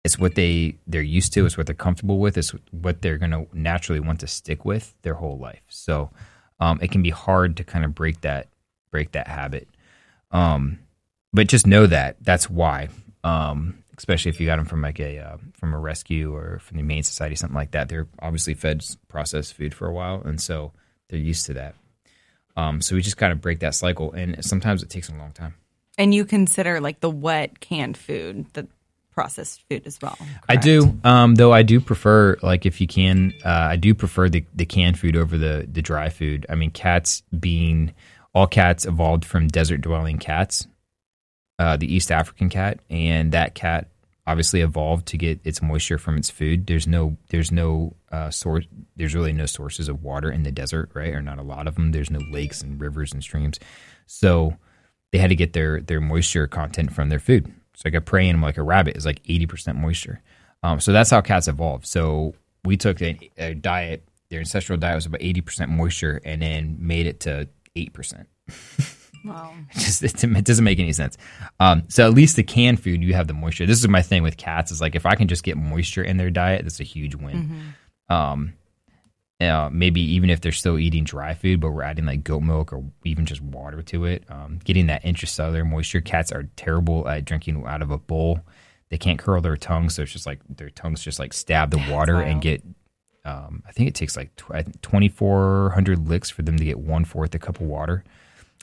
it's 0.04 0.18
what 0.18 0.36
they 0.36 0.78
they're 0.86 1.02
used 1.02 1.34
to. 1.34 1.44
It's 1.44 1.58
what 1.58 1.66
they're 1.66 1.74
comfortable 1.74 2.18
with. 2.18 2.38
It's 2.38 2.54
what 2.70 3.02
they're 3.02 3.18
gonna 3.18 3.44
naturally 3.52 4.00
want 4.00 4.20
to 4.20 4.26
stick 4.26 4.64
with 4.64 4.94
their 5.02 5.14
whole 5.14 5.36
life. 5.36 5.64
So 5.68 6.12
um, 6.60 6.78
it 6.80 6.90
can 6.90 7.02
be 7.02 7.10
hard 7.10 7.58
to 7.58 7.64
kind 7.64 7.84
of 7.84 7.94
break 7.94 8.22
that 8.22 8.48
break 8.90 9.12
that 9.12 9.28
habit. 9.28 9.68
Um, 10.30 10.78
but 11.32 11.48
just 11.48 11.66
know 11.66 11.86
that 11.86 12.16
that's 12.20 12.48
why. 12.48 12.88
Um, 13.22 13.82
especially 14.00 14.30
if 14.30 14.40
you 14.40 14.46
got 14.46 14.56
them 14.56 14.64
from 14.64 14.80
like 14.80 14.98
a 14.98 15.18
uh, 15.18 15.36
from 15.52 15.74
a 15.74 15.78
rescue 15.78 16.34
or 16.34 16.58
from 16.60 16.76
the 16.76 16.82
Humane 16.82 17.02
Society, 17.02 17.34
something 17.34 17.54
like 17.54 17.72
that. 17.72 17.88
They're 17.88 18.08
obviously 18.20 18.54
fed 18.54 18.82
processed 19.08 19.54
food 19.54 19.74
for 19.74 19.86
a 19.86 19.92
while, 19.92 20.22
and 20.24 20.40
so 20.40 20.72
they're 21.08 21.18
used 21.18 21.46
to 21.46 21.54
that. 21.54 21.74
Um, 22.56 22.80
so 22.80 22.94
we 22.94 23.02
just 23.02 23.18
kind 23.18 23.32
of 23.32 23.40
break 23.40 23.60
that 23.60 23.74
cycle, 23.74 24.12
and 24.12 24.42
sometimes 24.44 24.82
it 24.82 24.90
takes 24.90 25.08
a 25.08 25.14
long 25.14 25.32
time. 25.32 25.54
And 25.98 26.14
you 26.14 26.24
consider 26.24 26.80
like 26.80 27.00
the 27.00 27.10
wet 27.10 27.60
canned 27.60 27.96
food, 27.96 28.46
the 28.54 28.66
processed 29.12 29.62
food 29.68 29.82
as 29.86 29.98
well. 30.00 30.16
I 30.48 30.56
do, 30.56 30.98
um, 31.04 31.34
though. 31.34 31.52
I 31.52 31.62
do 31.62 31.78
prefer, 31.78 32.38
like, 32.42 32.64
if 32.64 32.80
you 32.80 32.86
can, 32.86 33.34
uh, 33.44 33.48
I 33.48 33.76
do 33.76 33.94
prefer 33.94 34.30
the, 34.30 34.44
the 34.54 34.64
canned 34.64 34.98
food 34.98 35.16
over 35.16 35.36
the 35.36 35.68
the 35.70 35.82
dry 35.82 36.08
food. 36.08 36.46
I 36.48 36.54
mean, 36.54 36.70
cats 36.70 37.22
being 37.38 37.92
all 38.34 38.46
cats 38.46 38.86
evolved 38.86 39.26
from 39.26 39.48
desert 39.48 39.82
dwelling 39.82 40.18
cats, 40.18 40.66
uh, 41.60 41.76
the 41.76 41.94
East 41.94 42.10
African 42.10 42.48
cat, 42.48 42.80
and 42.88 43.32
that 43.32 43.54
cat 43.54 43.88
obviously 44.26 44.62
evolved 44.62 45.04
to 45.08 45.18
get 45.18 45.38
its 45.44 45.60
moisture 45.60 45.98
from 45.98 46.16
its 46.16 46.30
food. 46.30 46.66
There's 46.66 46.86
no 46.86 47.18
there's 47.28 47.52
no 47.52 47.96
uh, 48.10 48.30
source. 48.30 48.64
There's 48.96 49.14
really 49.14 49.34
no 49.34 49.44
sources 49.44 49.86
of 49.86 50.02
water 50.02 50.32
in 50.32 50.42
the 50.42 50.50
desert, 50.50 50.90
right? 50.94 51.12
Or 51.12 51.20
not 51.20 51.38
a 51.38 51.42
lot 51.42 51.68
of 51.68 51.74
them. 51.74 51.92
There's 51.92 52.10
no 52.10 52.20
lakes 52.30 52.62
and 52.62 52.80
rivers 52.80 53.12
and 53.12 53.22
streams, 53.22 53.60
so 54.06 54.56
they 55.12 55.18
had 55.18 55.28
to 55.28 55.36
get 55.36 55.52
their 55.52 55.82
their 55.82 56.00
moisture 56.00 56.46
content 56.46 56.94
from 56.94 57.10
their 57.10 57.18
food. 57.18 57.52
So 57.74 57.82
like 57.84 57.94
a 57.94 58.00
prey 58.00 58.26
animal, 58.26 58.48
like 58.48 58.56
a 58.56 58.62
rabbit, 58.62 58.96
is 58.96 59.04
like 59.04 59.20
eighty 59.28 59.44
percent 59.44 59.76
moisture. 59.76 60.22
Um, 60.62 60.80
so 60.80 60.94
that's 60.94 61.10
how 61.10 61.20
cats 61.20 61.46
evolved. 61.46 61.86
So 61.86 62.34
we 62.64 62.78
took 62.78 63.02
a, 63.02 63.18
a 63.36 63.52
diet. 63.52 64.08
Their 64.30 64.40
ancestral 64.40 64.78
diet 64.78 64.94
was 64.94 65.04
about 65.04 65.20
eighty 65.20 65.42
percent 65.42 65.70
moisture, 65.70 66.22
and 66.24 66.40
then 66.40 66.78
made 66.80 67.06
it 67.06 67.20
to 67.20 67.50
eight 67.76 67.92
percent. 67.92 68.28
Wow. 69.24 69.52
just 69.72 70.02
it, 70.02 70.22
it 70.22 70.44
doesn't 70.44 70.64
make 70.64 70.78
any 70.78 70.92
sense. 70.92 71.16
Um, 71.58 71.84
so 71.88 72.06
at 72.06 72.14
least 72.14 72.36
the 72.36 72.42
canned 72.42 72.82
food, 72.82 73.02
you 73.02 73.14
have 73.14 73.26
the 73.26 73.34
moisture. 73.34 73.66
This 73.66 73.78
is 73.78 73.88
my 73.88 74.02
thing 74.02 74.22
with 74.22 74.36
cats 74.36 74.70
is 74.72 74.80
like 74.80 74.94
if 74.94 75.06
I 75.06 75.14
can 75.14 75.28
just 75.28 75.42
get 75.42 75.56
moisture 75.56 76.02
in 76.02 76.16
their 76.16 76.30
diet, 76.30 76.62
that's 76.64 76.80
a 76.80 76.84
huge 76.84 77.14
win. 77.14 77.74
Um, 78.08 78.54
uh, 79.40 79.70
maybe 79.72 80.02
even 80.02 80.28
if 80.28 80.40
they're 80.40 80.52
still 80.52 80.78
eating 80.78 81.04
dry 81.04 81.32
food, 81.32 81.60
but 81.60 81.70
we're 81.70 81.82
adding 81.82 82.04
like 82.04 82.22
goat 82.22 82.40
milk 82.40 82.72
or 82.72 82.84
even 83.04 83.24
just 83.24 83.40
water 83.40 83.80
to 83.82 84.04
it, 84.04 84.24
um, 84.28 84.58
getting 84.64 84.86
that 84.88 85.02
intracellular 85.02 85.66
moisture. 85.66 86.00
Cats 86.02 86.30
are 86.30 86.44
terrible 86.56 87.08
at 87.08 87.24
drinking 87.24 87.64
out 87.66 87.80
of 87.80 87.90
a 87.90 87.98
bowl. 87.98 88.40
They 88.90 88.98
can't 88.98 89.18
curl 89.18 89.40
their 89.40 89.56
tongues, 89.56 89.94
so 89.94 90.02
it's 90.02 90.12
just 90.12 90.26
like 90.26 90.40
their 90.48 90.68
tongues 90.68 91.02
just 91.02 91.18
like 91.18 91.32
stab 91.32 91.70
the 91.70 91.82
water 91.90 92.20
and 92.20 92.42
get. 92.42 92.62
Um, 93.24 93.62
I 93.68 93.72
think 93.72 93.88
it 93.88 93.94
takes 93.94 94.16
like 94.16 94.34
twenty 94.82 95.08
four 95.08 95.70
hundred 95.70 96.08
licks 96.08 96.28
for 96.28 96.42
them 96.42 96.56
to 96.56 96.64
get 96.64 96.78
one 96.78 97.04
fourth 97.04 97.34
a 97.34 97.38
cup 97.38 97.60
of 97.60 97.66
water. 97.66 98.04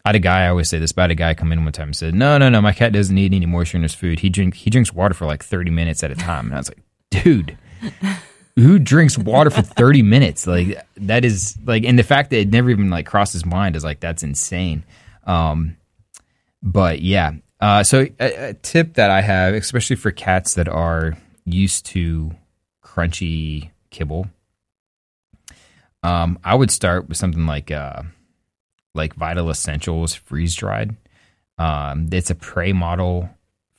I 0.08 0.12
had 0.12 0.16
a 0.16 0.20
guy. 0.20 0.46
I 0.46 0.48
always 0.48 0.70
say 0.70 0.80
this, 0.80 0.94
but 0.94 1.02
I 1.02 1.04
had 1.04 1.12
a 1.12 1.16
guy 1.16 1.34
come 1.34 1.52
in 1.52 1.66
one 1.66 1.74
time 1.74 1.90
and 1.90 1.96
said, 1.96 2.16
"No, 2.16 2.38
no, 2.38 2.48
no, 2.48 2.62
my 2.62 2.72
cat 2.72 2.94
doesn't 2.94 3.14
need 3.14 3.34
any 3.34 3.46
moisture 3.46 3.76
in 3.76 3.84
his 3.84 3.94
food. 3.94 4.22
He 4.22 4.30
drink 4.30 4.56
he 4.56 4.70
drinks 4.70 4.94
water 4.94 5.14
for 5.14 5.26
like 5.26 5.44
thirty 5.44 5.70
minutes 5.70 6.02
at 6.02 6.12
a 6.12 6.16
time." 6.16 6.46
And 6.46 6.54
I 6.54 6.58
was 6.60 6.70
like, 6.70 6.80
"Dude, 7.12 7.58
who 8.56 8.80
drinks 8.80 9.18
water 9.18 9.50
for 9.50 9.62
30 9.62 10.02
minutes 10.04 10.48
like 10.48 10.82
that 10.96 11.24
is 11.24 11.58
like 11.66 11.84
and 11.84 12.00
the 12.00 12.04
fact 12.04 12.30
that 12.30 12.40
it 12.40 12.50
never 12.50 12.70
even 12.70 12.90
like 12.90 13.06
crossed 13.06 13.34
his 13.34 13.46
mind 13.46 13.76
is 13.76 13.84
like 13.84 14.00
that's 14.00 14.24
insane 14.24 14.84
um 15.26 15.78
but 16.64 17.00
yeah 17.00 17.34
uh 17.60 17.84
so 17.84 18.08
a, 18.20 18.50
a 18.50 18.54
tip 18.56 18.96
that 18.96 19.12
i 19.12 19.22
have 19.22 19.54
especially 19.54 19.96
for 19.96 20.10
cats 20.10 20.56
that 20.56 20.68
are 20.68 21.16
used 21.46 21.86
to 21.86 22.32
crunchy 22.84 23.70
kibble 23.92 24.28
um 26.02 26.40
i 26.44 26.56
would 26.56 26.72
start 26.72 27.08
with 27.08 27.18
something 27.18 27.46
like 27.46 27.70
uh 27.70 28.02
like 28.98 29.14
vital 29.14 29.50
essentials 29.50 30.14
freeze 30.14 30.56
dried 30.56 30.96
um 31.58 32.10
it's 32.12 32.30
a 32.30 32.36
prey 32.36 32.74
model 32.74 33.30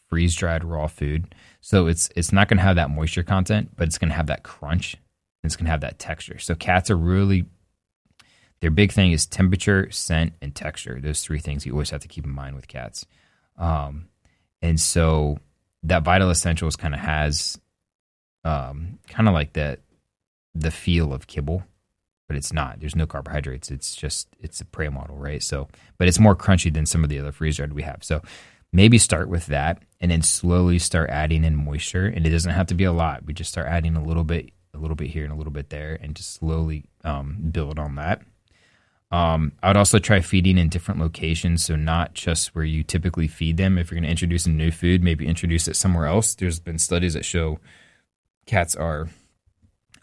freeze 0.09 0.35
dried 0.35 0.65
raw 0.65 0.87
food 0.87 1.35
so 1.61 1.87
it's 1.87 2.09
it's 2.17 2.33
not 2.33 2.49
going 2.49 2.59
to 2.59 2.65
have 2.65 2.77
that 2.77 2.91
moisture 2.91 3.23
content, 3.23 3.71
but 3.77 3.87
it's 3.87 3.99
going 3.99 4.11
to 4.11 4.15
have 4.15 4.29
that 4.29 4.43
crunch. 4.43 4.95
And 4.95 5.49
it's 5.49 5.57
going 5.57 5.67
to 5.67 5.71
have 5.71 5.83
that 5.83 5.99
texture. 5.99 6.39
So 6.39 6.55
cats 6.55 6.91
are 6.91 6.97
really 6.97 7.47
their 8.61 8.71
big 8.71 8.91
thing 8.91 9.13
is 9.13 9.27
temperature, 9.27 9.91
scent, 9.91 10.33
and 10.43 10.55
texture. 10.55 10.99
Those 11.01 11.23
three 11.23 11.39
things 11.39 11.65
you 11.65 11.73
always 11.73 11.91
have 11.91 12.01
to 12.01 12.09
keep 12.09 12.25
in 12.25 12.31
mind 12.31 12.57
with 12.57 12.69
cats. 12.69 13.07
Um, 13.57 14.09
and 14.63 14.81
so 14.81 15.39
that 15.85 16.03
Vital 16.03 16.31
Essentials 16.31 16.75
kind 16.75 16.95
of 16.95 17.01
has 17.01 17.59
um, 18.45 18.99
kind 19.09 19.29
of 19.29 19.35
like 19.35 19.53
that 19.53 19.81
the 20.55 20.73
feel 20.73 21.13
of 21.13 21.29
kibble, 21.29 21.63
but 22.29 22.37
it's 22.37 22.53
not. 22.53 22.79
There's 22.79 22.95
no 22.95 23.07
carbohydrates. 23.07 23.71
It's 23.71 23.97
just 23.97 24.29
it's 24.41 24.61
a 24.61 24.65
prey 24.65 24.89
model, 24.89 25.17
right? 25.17 25.43
So, 25.43 25.69
but 25.97 26.07
it's 26.07 26.21
more 26.21 26.37
crunchy 26.37 26.73
than 26.73 26.87
some 26.87 27.03
of 27.03 27.11
the 27.11 27.19
other 27.19 27.33
freeze 27.33 27.57
dried 27.57 27.73
we 27.73 27.83
have. 27.83 28.05
So 28.05 28.23
maybe 28.73 28.99
start 28.99 29.29
with 29.29 29.47
that 29.47 29.83
and 30.01 30.11
then 30.11 30.23
slowly 30.23 30.79
start 30.79 31.11
adding 31.11 31.45
in 31.45 31.57
moisture 31.57 32.07
and 32.07 32.27
it 32.27 32.31
doesn't 32.31 32.53
have 32.53 32.67
to 32.67 32.75
be 32.75 32.85
a 32.85 32.93
lot 32.93 33.25
we 33.25 33.33
just 33.33 33.51
start 33.51 33.67
adding 33.67 33.97
a 33.97 34.03
little 34.03 34.25
bit 34.25 34.51
a 34.75 34.79
little 34.79 34.97
bit 34.97 35.09
here 35.09 35.25
and 35.25 35.33
a 35.33 35.37
little 35.37 35.53
bit 35.53 35.71
there 35.71 35.99
and 36.03 36.15
just 36.15 36.35
slowly 36.35 36.85
um, 37.05 37.39
build 37.51 37.79
on 37.79 37.95
that 37.95 38.21
um, 39.11 39.53
i 39.63 39.69
would 39.69 39.77
also 39.77 39.99
try 39.99 40.21
feeding 40.21 40.59
in 40.59 40.69
different 40.69 41.01
locations 41.01 41.65
so 41.65 41.77
not 41.77 42.13
just 42.15 42.55
where 42.55 42.65
you 42.65 42.83
typically 42.83 43.27
feed 43.27 43.57
them 43.57 43.79
if 43.79 43.91
you're 43.91 43.97
going 43.97 44.05
to 44.05 44.11
introduce 44.11 44.45
a 44.47 44.51
new 44.51 44.71
food 44.71 45.03
maybe 45.03 45.27
introduce 45.27 45.67
it 45.67 45.77
somewhere 45.77 46.07
else 46.07 46.35
there's 46.35 46.61
been 46.61 46.79
studies 46.79 47.15
that 47.15 47.25
show 47.25 47.59
cats 48.47 48.77
are 48.77 49.09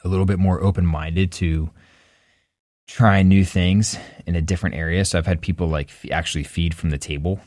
a 0.03 0.07
little 0.07 0.25
bit 0.25 0.39
more 0.39 0.61
open-minded 0.61 1.31
to 1.31 1.69
try 2.87 3.23
new 3.23 3.43
things 3.43 3.97
in 4.25 4.35
a 4.35 4.41
different 4.41 4.75
area. 4.75 5.03
So 5.05 5.17
i've 5.17 5.25
had 5.25 5.41
people 5.41 5.67
like 5.67 5.89
f- 5.89 6.11
actually 6.11 6.43
feed 6.43 6.73
from 6.73 6.89
the 6.91 6.97
table 6.97 7.39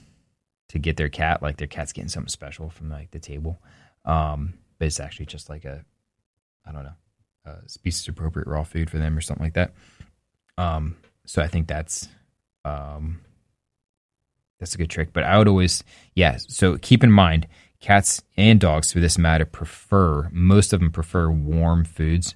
to 0.68 0.78
get 0.78 0.96
their 0.96 1.08
cat 1.08 1.42
like 1.42 1.56
their 1.56 1.66
cat's 1.66 1.92
getting 1.92 2.08
something 2.08 2.28
special 2.28 2.70
from 2.70 2.90
like 2.90 3.10
the 3.10 3.18
table. 3.18 3.60
Um 4.04 4.54
but 4.78 4.86
it's 4.86 5.00
actually 5.00 5.26
just 5.26 5.48
like 5.48 5.64
a 5.64 5.84
i 6.66 6.72
don't 6.72 6.84
know 6.84 6.94
species 7.66 8.06
appropriate 8.08 8.46
raw 8.46 8.62
food 8.62 8.90
for 8.90 8.98
them 8.98 9.16
or 9.16 9.20
something 9.22 9.44
like 9.44 9.54
that. 9.54 9.72
Um 10.58 10.96
so 11.24 11.42
i 11.42 11.46
think 11.46 11.66
that's 11.68 12.08
um 12.64 13.20
that's 14.58 14.74
a 14.74 14.78
good 14.78 14.90
trick. 14.90 15.12
But 15.12 15.24
i 15.24 15.38
would 15.38 15.48
always 15.48 15.84
yeah 16.14 16.36
so 16.38 16.76
keep 16.78 17.04
in 17.04 17.12
mind 17.12 17.46
cats 17.80 18.22
and 18.36 18.58
dogs 18.58 18.92
for 18.92 18.98
this 18.98 19.16
matter 19.16 19.44
prefer 19.44 20.28
most 20.32 20.72
of 20.72 20.80
them 20.80 20.90
prefer 20.90 21.30
warm 21.30 21.84
foods 21.84 22.34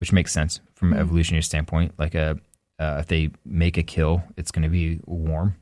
which 0.00 0.12
makes 0.12 0.32
sense 0.32 0.60
from 0.74 0.92
an 0.92 0.98
evolutionary 0.98 1.42
standpoint 1.42 1.94
like 1.98 2.14
a 2.14 2.38
uh, 2.78 2.96
if 2.98 3.06
they 3.06 3.30
make 3.44 3.76
a 3.76 3.82
kill 3.82 4.22
it's 4.36 4.50
going 4.50 4.62
to 4.62 4.68
be 4.68 5.00
warm 5.06 5.56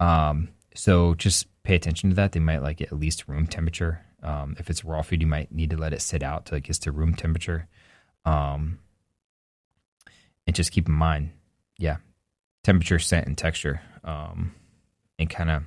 um 0.00 0.48
so 0.74 1.14
just 1.14 1.46
pay 1.62 1.74
attention 1.74 2.10
to 2.10 2.16
that. 2.16 2.32
They 2.32 2.40
might 2.40 2.62
like 2.62 2.80
it 2.80 2.92
at 2.92 2.98
least 2.98 3.28
room 3.28 3.46
temperature. 3.46 4.04
Um, 4.22 4.56
if 4.58 4.70
it's 4.70 4.84
raw 4.84 5.02
food, 5.02 5.20
you 5.20 5.26
might 5.26 5.52
need 5.52 5.70
to 5.70 5.76
let 5.76 5.92
it 5.92 6.02
sit 6.02 6.22
out 6.22 6.46
till 6.46 6.58
it 6.58 6.64
gets 6.64 6.78
to 6.80 6.92
room 6.92 7.14
temperature. 7.14 7.68
Um, 8.24 8.78
and 10.46 10.56
just 10.56 10.72
keep 10.72 10.88
in 10.88 10.94
mind, 10.94 11.30
yeah, 11.78 11.96
temperature, 12.64 12.98
scent, 12.98 13.26
and 13.26 13.36
texture. 13.36 13.80
Um, 14.04 14.54
and 15.18 15.28
kind 15.28 15.50
of, 15.50 15.62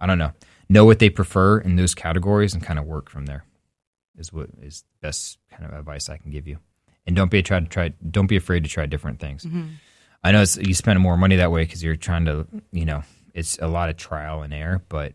I 0.00 0.06
don't 0.06 0.18
know, 0.18 0.32
know 0.68 0.84
what 0.84 0.98
they 0.98 1.10
prefer 1.10 1.58
in 1.58 1.76
those 1.76 1.94
categories 1.94 2.54
and 2.54 2.62
kind 2.62 2.78
of 2.78 2.86
work 2.86 3.10
from 3.10 3.26
there. 3.26 3.44
Is 4.16 4.32
what 4.32 4.50
is 4.60 4.84
best 5.00 5.38
kind 5.50 5.64
of 5.64 5.72
advice 5.72 6.08
I 6.08 6.18
can 6.18 6.30
give 6.30 6.46
you. 6.46 6.58
And 7.06 7.16
don't 7.16 7.30
be 7.30 7.42
try 7.42 7.60
to 7.60 7.66
try. 7.66 7.88
Don't 8.08 8.28
be 8.28 8.36
afraid 8.36 8.64
to 8.64 8.70
try 8.70 8.86
different 8.86 9.18
things. 9.18 9.46
I 10.22 10.32
know 10.32 10.42
it's, 10.42 10.56
you 10.56 10.72
spend 10.74 11.00
more 11.00 11.16
money 11.16 11.36
that 11.36 11.50
way 11.50 11.64
because 11.64 11.82
you're 11.82 11.96
trying 11.96 12.26
to, 12.26 12.46
you 12.70 12.84
know, 12.84 13.02
it's 13.34 13.58
a 13.58 13.66
lot 13.66 13.88
of 13.88 13.96
trial 13.96 14.42
and 14.42 14.54
error, 14.54 14.82
but 14.88 15.14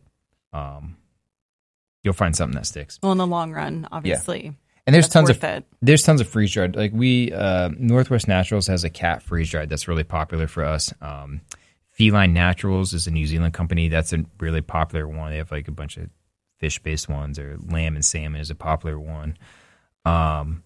um, 0.52 0.97
you'll 2.04 2.13
find 2.13 2.36
something 2.36 2.56
that 2.56 2.65
sticks. 2.65 3.00
Well, 3.02 3.13
in 3.13 3.17
the 3.17 3.28
long 3.28 3.54
run, 3.54 3.88
obviously. 3.91 4.54
And 4.86 4.93
there's 4.93 5.10
tons 5.10 5.30
of 5.30 5.43
it. 5.43 5.65
there's 5.82 6.04
tons 6.04 6.21
of 6.21 6.30
freeze 6.30 6.54
dried. 6.54 6.76
Like 6.76 6.91
we 6.93 7.32
uh, 7.34 7.69
Northwest 7.78 8.28
Naturals 8.28 8.67
has 8.67 8.86
a 8.86 8.89
cat 8.89 9.21
freeze 9.21 9.50
dried 9.50 9.69
that's 9.69 9.88
really 9.88 10.06
popular 10.06 10.47
for 10.47 10.63
us. 10.63 10.93
Um, 11.02 11.41
Feline 11.89 12.34
Naturals 12.34 12.93
is 12.93 13.08
a 13.08 13.12
New 13.12 13.26
Zealand 13.26 13.54
company 13.54 13.89
that's 13.89 14.13
a 14.13 14.23
really 14.39 14.62
popular 14.62 15.08
one. 15.08 15.32
They 15.32 15.38
have 15.38 15.52
like 15.52 15.67
a 15.67 15.71
bunch 15.71 15.97
of 15.97 16.10
fish 16.58 16.80
based 16.80 17.10
ones, 17.10 17.38
or 17.38 17.58
lamb 17.69 17.95
and 17.95 18.06
salmon 18.06 18.39
is 18.39 18.50
a 18.50 18.56
popular 18.56 18.97
one. 18.97 19.38
Um, 20.06 20.63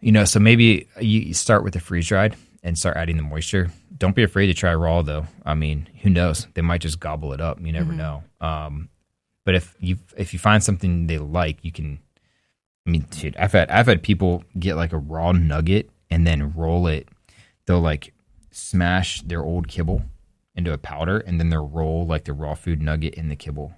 you 0.00 0.12
know, 0.12 0.24
so 0.24 0.40
maybe 0.40 0.88
you 1.00 1.34
start 1.34 1.62
with 1.64 1.74
the 1.74 1.80
freeze 1.80 2.08
dried 2.08 2.36
and 2.62 2.76
start 2.78 2.96
adding 2.96 3.16
the 3.16 3.22
moisture. 3.22 3.70
Don't 3.96 4.16
be 4.16 4.22
afraid 4.22 4.46
to 4.46 4.54
try 4.54 4.74
raw 4.74 5.02
though. 5.02 5.26
I 5.44 5.54
mean, 5.54 5.88
who 6.02 6.10
knows? 6.10 6.46
They 6.54 6.62
might 6.62 6.80
just 6.80 7.00
gobble 7.00 7.32
it 7.32 7.40
up. 7.40 7.60
You 7.60 7.72
never 7.72 7.92
know. 7.92 8.22
Um, 8.40 8.88
but 9.44 9.54
if 9.54 9.74
you 9.80 9.98
if 10.16 10.32
you 10.32 10.38
find 10.38 10.62
something 10.62 11.06
they 11.06 11.18
like, 11.18 11.64
you 11.64 11.72
can. 11.72 11.98
I 12.86 12.90
mean, 12.90 13.06
dude, 13.10 13.36
I've 13.36 13.52
had 13.52 13.70
I've 13.70 13.86
had 13.86 14.02
people 14.02 14.44
get 14.58 14.76
like 14.76 14.92
a 14.92 14.98
raw 14.98 15.32
nugget 15.32 15.90
and 16.10 16.26
then 16.26 16.52
roll 16.54 16.86
it. 16.86 17.08
They'll 17.66 17.80
like 17.80 18.14
smash 18.50 19.20
their 19.22 19.42
old 19.42 19.68
kibble 19.68 20.02
into 20.54 20.72
a 20.72 20.78
powder 20.78 21.18
and 21.18 21.38
then 21.38 21.50
they'll 21.50 21.66
roll 21.66 22.06
like 22.06 22.24
the 22.24 22.32
raw 22.32 22.54
food 22.54 22.80
nugget 22.80 23.14
in 23.14 23.28
the 23.28 23.36
kibble. 23.36 23.74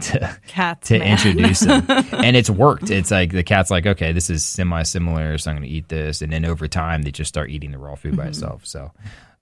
To 0.00 0.38
Cats, 0.46 0.88
to 0.88 0.98
man. 0.98 1.08
introduce 1.12 1.60
them. 1.60 1.84
and 1.88 2.36
it's 2.36 2.50
worked. 2.50 2.90
It's 2.90 3.10
like 3.10 3.32
the 3.32 3.42
cat's 3.42 3.70
like, 3.70 3.86
okay, 3.86 4.12
this 4.12 4.30
is 4.30 4.44
semi 4.44 4.82
similar, 4.82 5.38
so 5.38 5.50
I'm 5.50 5.56
going 5.56 5.68
to 5.68 5.74
eat 5.74 5.88
this. 5.88 6.22
And 6.22 6.32
then 6.32 6.44
over 6.44 6.68
time, 6.68 7.02
they 7.02 7.10
just 7.10 7.28
start 7.28 7.50
eating 7.50 7.70
the 7.72 7.78
raw 7.78 7.94
food 7.94 8.16
by 8.16 8.26
itself. 8.26 8.66
So 8.66 8.92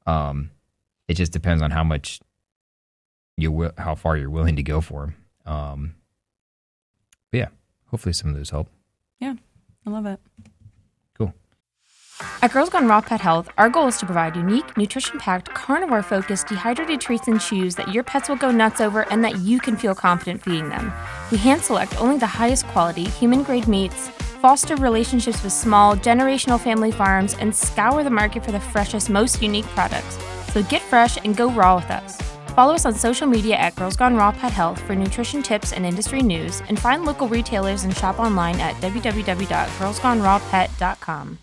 um, 0.06 0.50
it 1.08 1.14
just 1.14 1.32
depends 1.32 1.62
on 1.62 1.70
how 1.70 1.84
much 1.84 2.20
you 3.36 3.52
will, 3.52 3.72
how 3.78 3.94
far 3.94 4.16
you're 4.16 4.30
willing 4.30 4.56
to 4.56 4.62
go 4.62 4.80
for 4.80 5.06
them. 5.06 5.14
Um, 5.54 5.94
but 7.30 7.38
yeah, 7.38 7.48
hopefully 7.86 8.12
some 8.12 8.30
of 8.30 8.36
those 8.36 8.50
help. 8.50 8.68
yeah, 9.20 9.34
I 9.86 9.90
love 9.90 10.06
it. 10.06 10.20
At 12.42 12.52
Girls 12.52 12.68
Gone 12.68 12.86
Raw 12.86 13.00
Pet 13.00 13.20
Health, 13.20 13.48
our 13.58 13.68
goal 13.68 13.88
is 13.88 13.98
to 13.98 14.06
provide 14.06 14.36
unique, 14.36 14.76
nutrition 14.76 15.18
packed, 15.18 15.52
carnivore 15.54 16.02
focused, 16.02 16.46
dehydrated 16.48 17.00
treats 17.00 17.26
and 17.28 17.40
chews 17.40 17.74
that 17.76 17.92
your 17.92 18.04
pets 18.04 18.28
will 18.28 18.36
go 18.36 18.50
nuts 18.50 18.80
over 18.80 19.02
and 19.12 19.24
that 19.24 19.38
you 19.38 19.58
can 19.58 19.76
feel 19.76 19.94
confident 19.94 20.42
feeding 20.42 20.68
them. 20.68 20.92
We 21.30 21.38
hand 21.38 21.62
select 21.62 22.00
only 22.00 22.18
the 22.18 22.26
highest 22.26 22.66
quality, 22.68 23.04
human 23.04 23.42
grade 23.42 23.68
meats, 23.68 24.08
foster 24.40 24.76
relationships 24.76 25.42
with 25.42 25.52
small, 25.52 25.96
generational 25.96 26.60
family 26.60 26.92
farms, 26.92 27.34
and 27.34 27.54
scour 27.54 28.02
the 28.04 28.10
market 28.10 28.44
for 28.44 28.52
the 28.52 28.60
freshest, 28.60 29.10
most 29.10 29.42
unique 29.42 29.66
products. 29.66 30.18
So 30.52 30.62
get 30.62 30.82
fresh 30.82 31.18
and 31.18 31.36
go 31.36 31.50
raw 31.50 31.76
with 31.76 31.90
us. 31.90 32.18
Follow 32.54 32.74
us 32.74 32.86
on 32.86 32.94
social 32.94 33.26
media 33.26 33.56
at 33.56 33.76
Girls 33.76 33.96
Gone 33.96 34.16
Raw 34.16 34.32
Pet 34.32 34.52
Health 34.52 34.80
for 34.80 34.96
nutrition 34.96 35.42
tips 35.42 35.72
and 35.72 35.86
industry 35.86 36.22
news, 36.22 36.62
and 36.68 36.78
find 36.78 37.04
local 37.04 37.28
retailers 37.28 37.84
and 37.84 37.96
shop 37.96 38.18
online 38.18 38.58
at 38.60 38.74
www.girlsgonerawpet.com. 38.76 41.38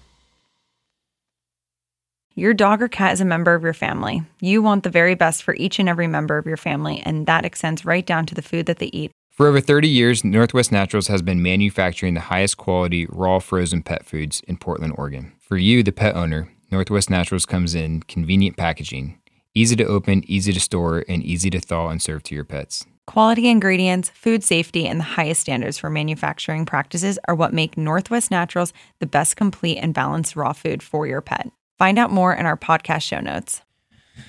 Your 2.38 2.54
dog 2.54 2.82
or 2.82 2.90
cat 2.90 3.14
is 3.14 3.22
a 3.22 3.26
member 3.26 3.54
of 3.54 3.64
your 3.64 3.74
family. 3.74 4.22
You 4.42 4.62
want 4.62 4.84
the 4.84 4.90
very 4.90 5.16
best 5.16 5.42
for 5.42 5.56
each 5.56 5.80
and 5.80 5.88
every 5.88 6.06
member 6.06 6.38
of 6.38 6.46
your 6.46 6.58
family, 6.58 7.02
and 7.06 7.26
that 7.28 7.46
extends 7.46 7.86
right 7.86 8.06
down 8.06 8.26
to 8.26 8.36
the 8.36 8.42
food 8.42 8.66
that 8.66 8.80
they 8.80 8.88
eat. 8.88 9.12
For 9.32 9.48
over 9.48 9.62
30 9.62 9.88
years, 9.88 10.26
Northwest 10.26 10.70
Naturals 10.70 11.08
has 11.08 11.22
been 11.22 11.42
manufacturing 11.42 12.14
the 12.14 12.20
highest 12.20 12.58
quality 12.58 13.06
raw 13.08 13.40
frozen 13.40 13.84
pet 13.84 14.06
foods 14.06 14.42
in 14.50 14.58
Portland, 14.58 14.96
Oregon. 14.98 15.32
For 15.40 15.56
you, 15.56 15.82
the 15.82 15.94
pet 15.94 16.14
owner, 16.14 16.52
Northwest 16.72 17.10
Naturals 17.10 17.46
comes 17.46 17.74
in 17.74 18.04
convenient 18.04 18.58
packaging, 18.58 19.18
easy 19.54 19.78
to 19.78 19.86
open, 19.86 20.30
easy 20.30 20.52
to 20.52 20.60
store, 20.60 21.06
and 21.08 21.24
easy 21.24 21.50
to 21.52 21.62
thaw 21.62 21.88
and 21.88 22.02
serve 22.02 22.24
to 22.24 22.36
your 22.36 22.44
pets. 22.44 22.86
Quality 23.08 23.48
ingredients, 23.48 24.10
food 24.10 24.44
safety, 24.44 24.88
and 24.88 25.00
the 25.00 25.06
highest 25.06 25.40
standards 25.40 25.78
for 25.78 25.90
manufacturing 25.90 26.66
practices 26.66 27.18
are 27.30 27.36
what 27.36 27.54
make 27.54 27.78
Northwest 27.78 28.30
Naturals 28.30 28.74
the 29.00 29.06
best 29.06 29.38
complete 29.38 29.78
and 29.78 29.94
balanced 29.94 30.36
raw 30.36 30.52
food 30.52 30.84
for 30.84 31.08
your 31.08 31.22
pet. 31.22 31.50
Find 31.78 31.98
out 32.00 32.12
more 32.12 32.34
in 32.34 32.46
our 32.46 32.58
podcast 32.58 33.02
show 33.04 33.20
notes. 33.20 33.62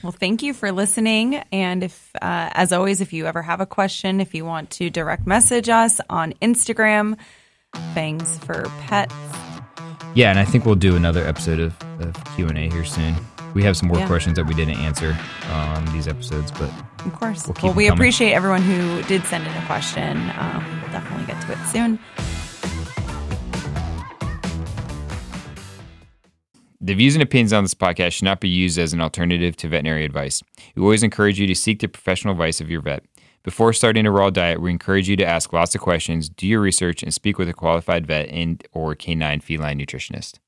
Well, 0.03 0.11
thank 0.13 0.43
you 0.43 0.53
for 0.53 0.73
listening. 0.73 1.37
And 1.53 1.85
if, 1.85 2.11
uh, 2.17 2.51
as 2.53 2.73
always, 2.73 3.01
if 3.01 3.13
you 3.13 3.27
ever 3.27 3.41
have 3.41 3.61
a 3.61 3.67
question, 3.67 4.21
if 4.21 4.35
you 4.35 4.45
want 4.45 4.71
to 4.73 4.91
direct 4.91 5.27
message 5.27 5.69
us 5.69 6.01
on 6.11 6.33
Instagram, 6.43 7.17
Fangs 7.95 8.39
for 8.39 8.65
Pets. 8.87 9.15
Yeah, 10.15 10.31
and 10.31 10.39
I 10.39 10.45
think 10.45 10.65
we'll 10.65 10.75
do 10.75 10.97
another 10.97 11.25
episode 11.27 11.61
of, 11.61 11.75
of 12.01 12.15
Q&A 12.35 12.69
here 12.71 12.85
soon. 12.85 13.15
We 13.55 13.63
have 13.63 13.77
some 13.77 13.89
more 13.89 13.99
Yeah. 13.99 14.07
questions 14.07 14.37
that 14.37 14.47
we 14.47 14.55
didn't 14.55 14.79
answer 14.79 15.17
on 15.51 15.85
these 15.93 16.09
episodes, 16.09 16.51
but 16.51 16.71
Of 17.05 17.15
course. 17.15 17.47
We'll 17.47 17.55
keep 17.55 17.65
well, 17.65 17.73
we 17.75 17.87
coming. 17.87 17.99
appreciate 17.99 18.33
everyone 18.33 18.63
who 18.63 19.03
did 19.05 19.25
send 19.25 19.47
in 19.47 19.53
a 19.53 19.67
question. 19.67 20.19
Um, 20.39 20.65
we'll 20.83 20.91
definitely 20.93 21.27
get 21.27 21.41
to 21.43 21.53
it 21.53 21.59
soon. 21.69 21.99
The 26.81 26.95
views 26.95 27.15
and 27.15 27.23
opinions 27.23 27.55
on 27.55 27.65
this 27.65 27.75
podcast 27.75 28.13
should 28.13 28.25
not 28.25 28.41
be 28.41 28.51
used 28.51 28.79
as 28.79 28.93
an 28.93 29.01
alternative 29.01 29.57
to 29.57 29.69
veterinary 29.69 30.05
advice. 30.05 30.43
We 30.75 30.83
always 30.83 31.03
encourage 31.03 31.41
you 31.41 31.47
to 31.47 31.55
seek 31.55 31.81
the 31.81 31.89
professional 31.89 32.33
advice 32.33 32.61
of 32.61 32.71
your 32.71 32.83
vet. 32.83 33.03
Before 33.45 33.73
starting 33.73 34.07
a 34.07 34.11
raw 34.11 34.29
diet, 34.29 34.61
we 34.61 34.71
encourage 34.71 35.09
you 35.09 35.17
to 35.17 35.25
ask 35.25 35.53
lots 35.53 35.75
of 35.75 35.81
questions, 35.81 36.29
do 36.29 36.47
your 36.47 36.61
research, 36.61 37.03
and 37.03 37.15
speak 37.15 37.39
with 37.39 37.49
a 37.49 37.55
qualified 37.55 38.07
vet 38.07 38.29
and 38.29 38.63
or 38.73 38.95
canine 38.95 39.41
feline 39.41 39.79
nutritionist. 39.79 40.39